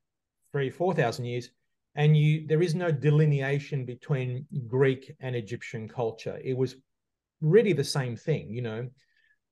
[0.52, 1.50] three, 4,000 years,
[1.94, 6.40] and you there is no delineation between Greek and Egyptian culture.
[6.42, 6.76] It was
[7.40, 8.88] really the same thing, you know.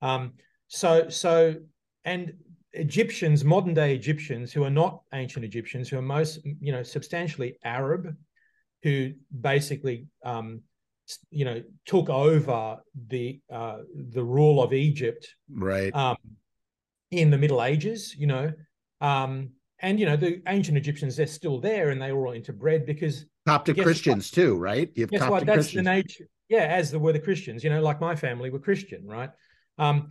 [0.01, 0.33] Um,
[0.69, 1.57] so, so
[2.05, 2.33] and
[2.73, 7.59] Egyptians, modern day Egyptians who are not ancient Egyptians, who are most, you know, substantially
[7.65, 8.17] Arab,
[8.83, 10.63] who basically, um,
[11.31, 12.79] you know, took over
[13.09, 16.17] the uh, the rule of Egypt, right, um,
[17.11, 18.53] in the Middle Ages, you know,
[19.01, 19.51] um,
[19.81, 23.27] and you know the ancient Egyptians they're still there and they were all interbred because
[23.47, 24.91] Coptic Christians what, too, right?
[24.95, 25.47] You have guess Coptic what?
[25.47, 25.85] That's Christians.
[25.85, 26.29] the nature.
[26.49, 29.31] Yeah, as the were the Christians, you know, like my family were Christian, right?
[29.79, 30.09] Um,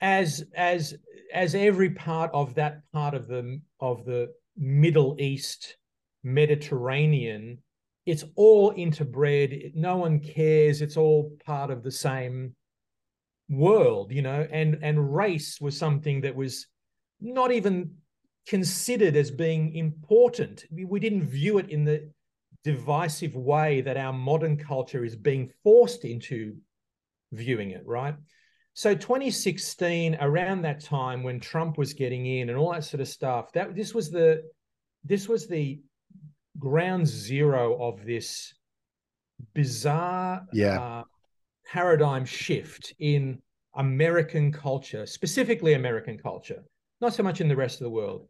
[0.00, 0.94] as as
[1.32, 5.76] as every part of that part of the of the Middle East
[6.22, 7.58] Mediterranean,
[8.06, 9.74] it's all interbred.
[9.74, 10.82] No one cares.
[10.82, 12.54] It's all part of the same
[13.48, 16.66] world, you know, and and race was something that was
[17.20, 17.94] not even
[18.46, 20.64] considered as being important.
[20.70, 22.10] We, we didn't view it in the
[22.64, 26.56] divisive way that our modern culture is being forced into
[27.32, 28.14] viewing it, right?
[28.74, 33.08] So 2016, around that time when Trump was getting in and all that sort of
[33.08, 34.42] stuff, that this was the
[35.04, 35.80] this was the
[36.58, 38.54] ground zero of this
[39.54, 40.80] bizarre yeah.
[40.80, 41.02] uh,
[41.66, 43.40] paradigm shift in
[43.74, 46.62] American culture, specifically American culture,
[47.00, 48.26] not so much in the rest of the world,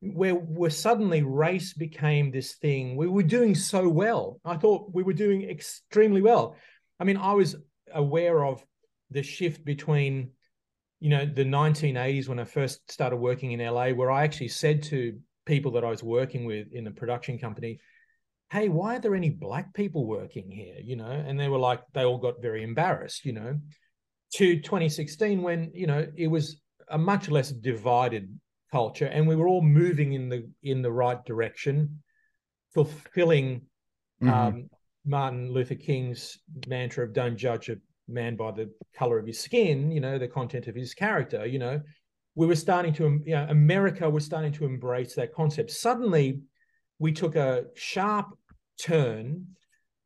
[0.00, 2.96] where where suddenly race became this thing.
[2.96, 4.40] We were doing so well.
[4.44, 6.56] I thought we were doing extremely well.
[6.98, 7.56] I mean, I was
[7.92, 8.64] aware of
[9.12, 10.30] the shift between
[11.00, 14.82] you know the 1980s when i first started working in la where i actually said
[14.82, 17.80] to people that i was working with in the production company
[18.50, 21.80] hey why are there any black people working here you know and they were like
[21.92, 23.58] they all got very embarrassed you know
[24.32, 28.38] to 2016 when you know it was a much less divided
[28.70, 32.02] culture and we were all moving in the in the right direction
[32.74, 33.62] fulfilling
[34.22, 34.32] mm-hmm.
[34.32, 34.70] um,
[35.04, 36.38] martin luther king's
[36.68, 37.76] mantra of don't judge a
[38.08, 41.58] man by the color of his skin, you know, the content of his character, you
[41.58, 41.80] know,
[42.34, 45.70] we were starting to, you know, America was starting to embrace that concept.
[45.70, 46.40] Suddenly,
[46.98, 48.36] we took a sharp
[48.80, 49.46] turn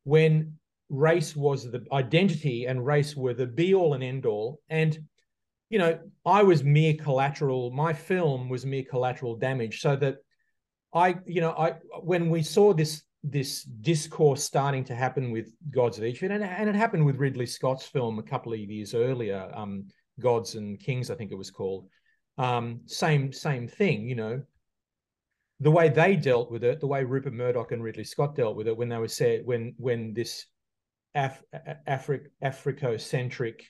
[0.03, 0.53] when
[0.89, 4.59] race was the identity and race were the be all and end all.
[4.69, 4.97] And,
[5.69, 9.81] you know, I was mere collateral, my film was mere collateral damage.
[9.81, 10.17] So that
[10.93, 11.71] I, you know, I,
[12.01, 16.69] when we saw this this discourse starting to happen with Gods of Egypt, and, and
[16.69, 19.87] it happened with Ridley Scott's film a couple of years earlier, um,
[20.19, 21.87] Gods and Kings, I think it was called.
[22.37, 24.41] Um, same same thing, you know.
[25.59, 28.67] The way they dealt with it, the way Rupert Murdoch and Ridley Scott dealt with
[28.67, 30.45] it, when they were said when when this
[31.15, 31.43] Af-
[31.87, 33.65] Afri- Africo-centric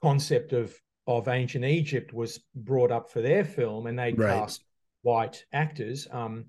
[0.00, 0.74] concept of
[1.06, 4.40] of ancient Egypt was brought up for their film, and they right.
[4.40, 4.64] cast
[5.02, 6.08] white actors.
[6.10, 6.46] Um,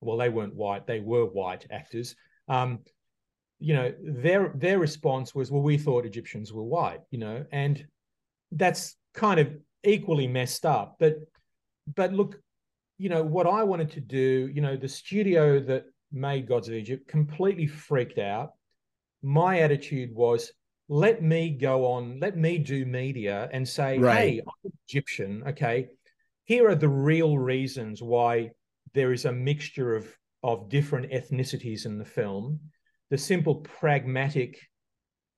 [0.00, 2.14] well, they weren't white; they were white actors.
[2.48, 2.80] Um,
[3.58, 7.84] you know, their their response was, "Well, we thought Egyptians were white," you know, and
[8.52, 10.96] that's kind of equally messed up.
[10.98, 11.16] But
[11.94, 12.40] but look,
[12.98, 16.74] you know, what I wanted to do, you know, the studio that made Gods of
[16.74, 18.52] Egypt completely freaked out.
[19.22, 20.52] My attitude was,
[20.88, 24.16] let me go on, let me do media and say, right.
[24.16, 25.42] hey, I'm Egyptian.
[25.48, 25.88] Okay,
[26.44, 28.50] here are the real reasons why
[28.96, 30.08] there is a mixture of
[30.42, 32.58] of different ethnicities in the film.
[33.10, 34.58] The simple pragmatic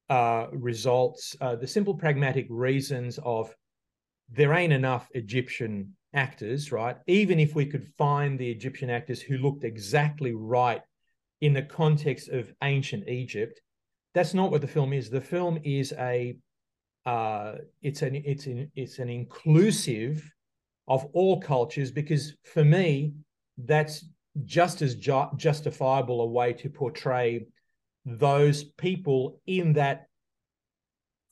[0.09, 3.55] uh, results, uh, the simple pragmatic reasons of
[4.31, 6.97] there ain't enough Egyptian actors, right?
[7.07, 10.83] Even if we could find the Egyptian actors who looked exactly right
[11.41, 13.61] in the context of ancient Egypt,
[14.15, 15.11] that's not what the film is.
[15.11, 16.37] The film is a
[17.07, 20.31] uh, it's an it's an it's an inclusive
[20.87, 23.13] of all cultures because for me
[23.59, 24.05] that's
[24.45, 27.47] just as ju- justifiable a way to portray
[28.05, 30.09] those people in that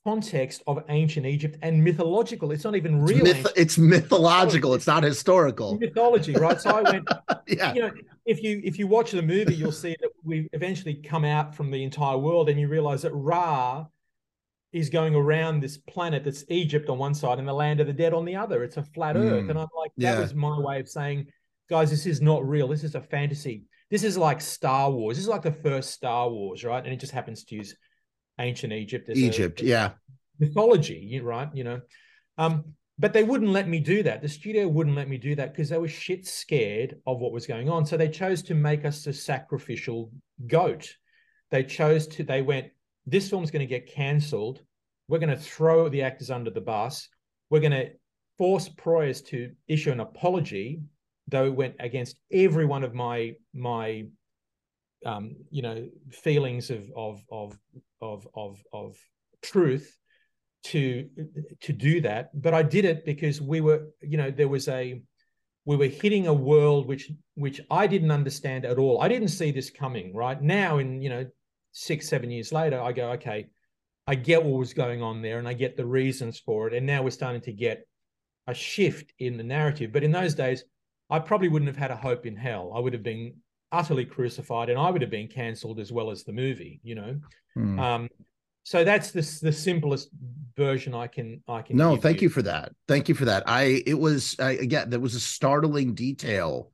[0.05, 2.53] context of ancient Egypt and mythological.
[2.53, 3.27] It's not even real.
[3.27, 4.75] It's, myth- it's mythological.
[4.75, 5.79] It's not historical.
[5.79, 6.61] Mythology, right?
[6.61, 7.09] So I went,
[7.49, 7.75] yeah.
[7.75, 7.91] You know,
[8.25, 11.71] if you if you watch the movie, you'll see that we eventually come out from
[11.71, 13.87] the entire world, and you realize that Ra
[14.73, 17.93] is going around this planet that's Egypt on one side and the land of the
[17.93, 18.63] dead on the other.
[18.63, 19.31] It's a flat mm.
[19.31, 20.21] Earth, and I'm like, that yeah.
[20.21, 21.27] was my way of saying
[21.69, 22.69] guys, this is not real.
[22.69, 23.65] This is a fantasy.
[23.91, 25.17] This is like Star Wars.
[25.17, 26.83] This is like the first Star Wars, right?
[26.83, 27.77] And it just happens to use
[28.39, 29.09] ancient Egypt.
[29.09, 29.91] As Egypt, a, yeah.
[30.39, 31.49] Mythology, right?
[31.55, 31.81] You know.
[32.39, 34.23] Um, but they wouldn't let me do that.
[34.23, 37.47] The studio wouldn't let me do that because they were shit scared of what was
[37.47, 37.85] going on.
[37.85, 40.11] So they chose to make us a sacrificial
[40.47, 40.95] goat.
[41.51, 42.69] They chose to, they went,
[43.05, 44.63] this film's going to get cancelled.
[45.09, 47.09] We're going to throw the actors under the bus.
[47.51, 47.91] We're going to
[48.39, 50.81] force Proyas to issue an apology
[51.29, 54.07] though it went against every one of my my
[55.05, 57.59] um, you know feelings of of of
[58.01, 58.97] of of of
[59.43, 59.97] truth
[60.65, 61.09] to
[61.61, 62.31] to do that.
[62.41, 65.01] But i did it because we were you know there was a
[65.65, 69.01] we were hitting a world which which i didn't understand at all.
[69.01, 70.41] I didn't see this coming right?
[70.41, 71.27] Now in you know
[71.73, 73.47] six seven years later i go okay
[74.07, 76.75] i get what was going on there and i get the reasons for it.
[76.75, 77.87] And now we're starting to get
[78.47, 79.93] a shift in the narrative.
[79.93, 80.65] But in those days
[81.09, 82.73] I probably wouldn't have had a hope in hell.
[82.75, 83.35] I would have been
[83.73, 87.21] utterly crucified and I would have been cancelled as well as the movie, you know.
[87.57, 87.81] Mm.
[87.81, 88.09] Um,
[88.65, 90.09] so that's the the simplest
[90.57, 91.77] version I can I can.
[91.77, 92.27] No, thank you.
[92.27, 92.31] you.
[92.31, 92.73] for that.
[92.89, 93.45] Thank you for that.
[93.47, 96.73] I it was I, again there was a startling detail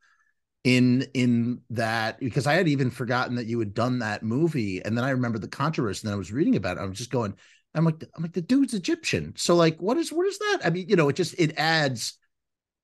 [0.64, 4.97] in in that because I had even forgotten that you had done that movie, and
[4.97, 6.01] then I remember the controversy.
[6.03, 6.80] And then I was reading about it.
[6.80, 7.35] I was just going,
[7.74, 9.35] I'm like, I'm like, the dude's Egyptian.
[9.37, 10.61] So like, what is what is that?
[10.64, 12.16] I mean, you know, it just it adds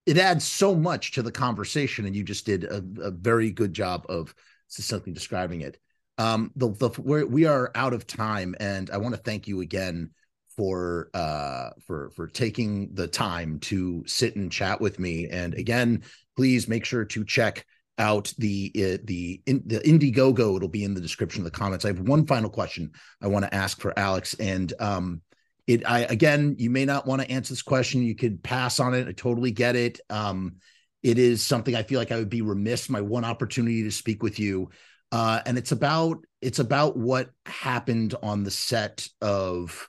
[0.09, 3.74] it adds so much to the conversation, and you just did a, a very good
[3.74, 4.34] job of
[4.66, 5.78] succinctly describing it.
[6.16, 9.61] Um, the the we're, we are out of time, and I want to thank you
[9.61, 10.11] again
[10.56, 15.28] for uh for for taking the time to sit and chat with me.
[15.28, 16.02] And again,
[16.36, 17.66] please make sure to check
[17.98, 20.56] out the uh, the in, the Indiegogo.
[20.56, 21.84] It'll be in the description of the comments.
[21.84, 25.20] I have one final question I want to ask for Alex, and um,
[25.68, 28.02] it I again, you may not want to answer this question.
[28.02, 29.06] You could pass on it.
[29.06, 30.00] I totally get it.
[30.10, 30.56] Um,
[31.02, 32.88] it is something I feel like I would be remiss.
[32.88, 34.70] My one opportunity to speak with you,
[35.12, 39.88] uh, and it's about it's about what happened on the set of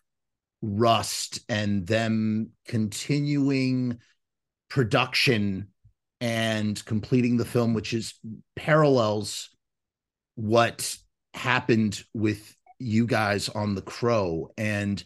[0.61, 3.99] Rust and them continuing
[4.69, 5.69] production
[6.19, 8.15] and completing the film, which is
[8.57, 9.49] parallels
[10.36, 10.97] what
[11.34, 15.01] happened with you guys on the crow and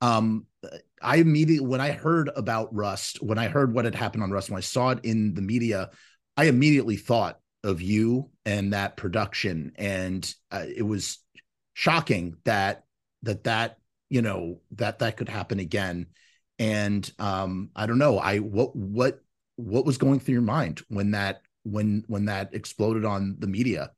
[0.00, 0.46] um
[1.02, 4.50] i immediately when i heard about rust when i heard what had happened on rust
[4.50, 5.90] when i saw it in the media
[6.36, 9.72] i immediately thought of you and that production.
[9.76, 11.18] And uh, it was
[11.74, 12.84] shocking that
[13.24, 13.78] that that
[14.08, 16.06] you know that that could happen again.
[16.58, 19.20] And um i don't know i what what
[19.56, 23.90] what was going through your mind when that when when that exploded on the media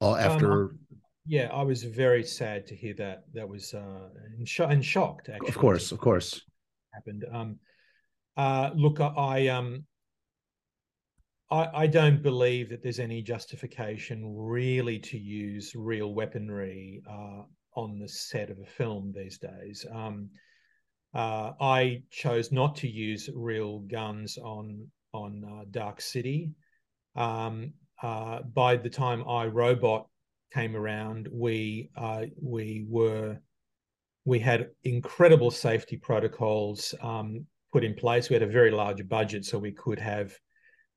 [0.00, 0.78] uh, after um,
[1.26, 5.28] yeah i was very sad to hear that that was uh and, sh- and shocked
[5.28, 6.42] actually of course of course
[6.92, 7.58] happened um
[8.36, 9.84] uh look i um
[11.52, 17.42] I, I don't believe that there's any justification really to use real weaponry uh,
[17.76, 19.84] on the set of a film these days.
[19.92, 20.30] Um,
[21.14, 26.52] uh, I chose not to use real guns on on uh, Dark City.
[27.16, 30.06] Um, uh, by the time I Robot
[30.52, 33.38] came around, we uh, we were
[34.24, 38.28] we had incredible safety protocols um, put in place.
[38.28, 40.32] We had a very large budget, so we could have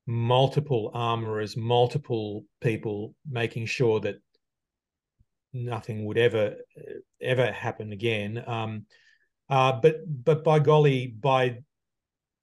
[0.07, 4.15] multiple armorers, multiple people making sure that
[5.53, 6.55] nothing would ever
[7.21, 8.43] ever happen again.
[8.45, 8.85] Um,
[9.49, 11.59] uh, but but by golly, by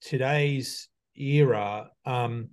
[0.01, 2.51] today's era, um,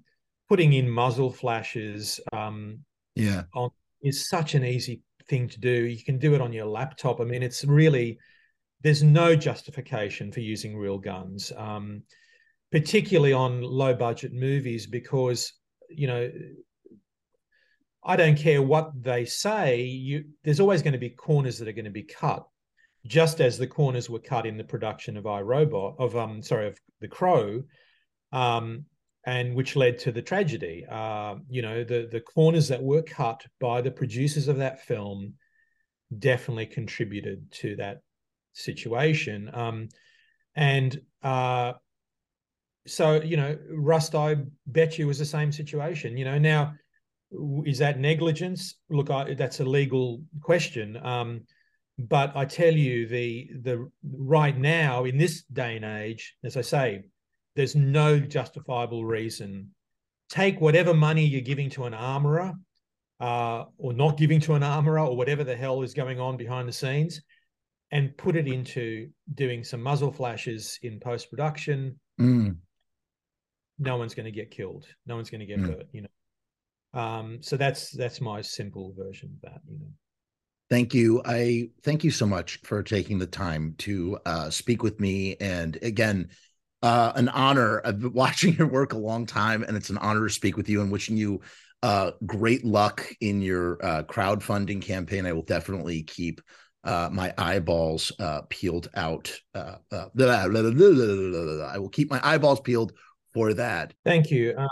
[0.47, 2.79] putting in muzzle flashes, um,
[3.15, 3.71] yeah, on,
[4.01, 5.85] is such an easy thing to do.
[5.85, 7.21] You can do it on your laptop.
[7.21, 8.19] I mean, it's really
[8.81, 12.03] there's no justification for using real guns, um,
[12.71, 15.53] particularly on low budget movies, because
[15.89, 16.31] you know
[18.03, 19.81] I don't care what they say.
[19.81, 22.45] You there's always going to be corners that are going to be cut
[23.05, 26.67] just as the corners were cut in the production of I Robot of um sorry
[26.67, 27.63] of The Crow,
[28.31, 28.85] um,
[29.25, 30.85] and which led to the tragedy.
[30.89, 35.33] Uh, you know the the corners that were cut by the producers of that film
[36.17, 38.01] definitely contributed to that
[38.53, 39.49] situation.
[39.53, 39.89] Um,
[40.55, 41.73] and uh,
[42.87, 46.17] so you know, Rust, I bet you was the same situation.
[46.17, 46.73] You know now.
[47.63, 48.73] Is that negligence?
[48.89, 50.97] Look, I, that's a legal question.
[50.97, 51.41] Um,
[51.99, 56.61] but I tell you, the the right now in this day and age, as I
[56.61, 57.03] say,
[57.59, 59.71] there's no justifiable reason.
[60.29, 62.53] Take whatever money you're giving to an armorer,
[63.19, 66.69] uh, or not giving to an armorer, or whatever the hell is going on behind
[66.69, 67.21] the scenes,
[67.91, 71.99] and put it into doing some muzzle flashes in post production.
[72.17, 72.55] Mm.
[73.77, 74.85] No one's going to get killed.
[75.05, 75.67] No one's going to get mm.
[75.67, 75.87] hurt.
[75.91, 77.01] You know.
[77.01, 79.61] Um, so that's that's my simple version of that.
[79.69, 79.91] You know.
[80.69, 81.21] Thank you.
[81.25, 85.35] I thank you so much for taking the time to uh, speak with me.
[85.41, 86.29] And again,
[86.81, 87.81] uh, an honor.
[87.85, 90.69] I've been watching your work a long time, and it's an honor to speak with
[90.69, 91.41] you and wishing you
[91.81, 95.25] uh, great luck in your uh, crowdfunding campaign.
[95.25, 96.41] I will definitely keep
[96.83, 99.31] uh, my eyeballs uh, peeled out.
[99.53, 102.93] Uh, blah, blah, blah, I will keep my eyeballs peeled
[103.33, 103.93] for that.
[104.05, 104.55] Thank you.
[104.57, 104.67] Um...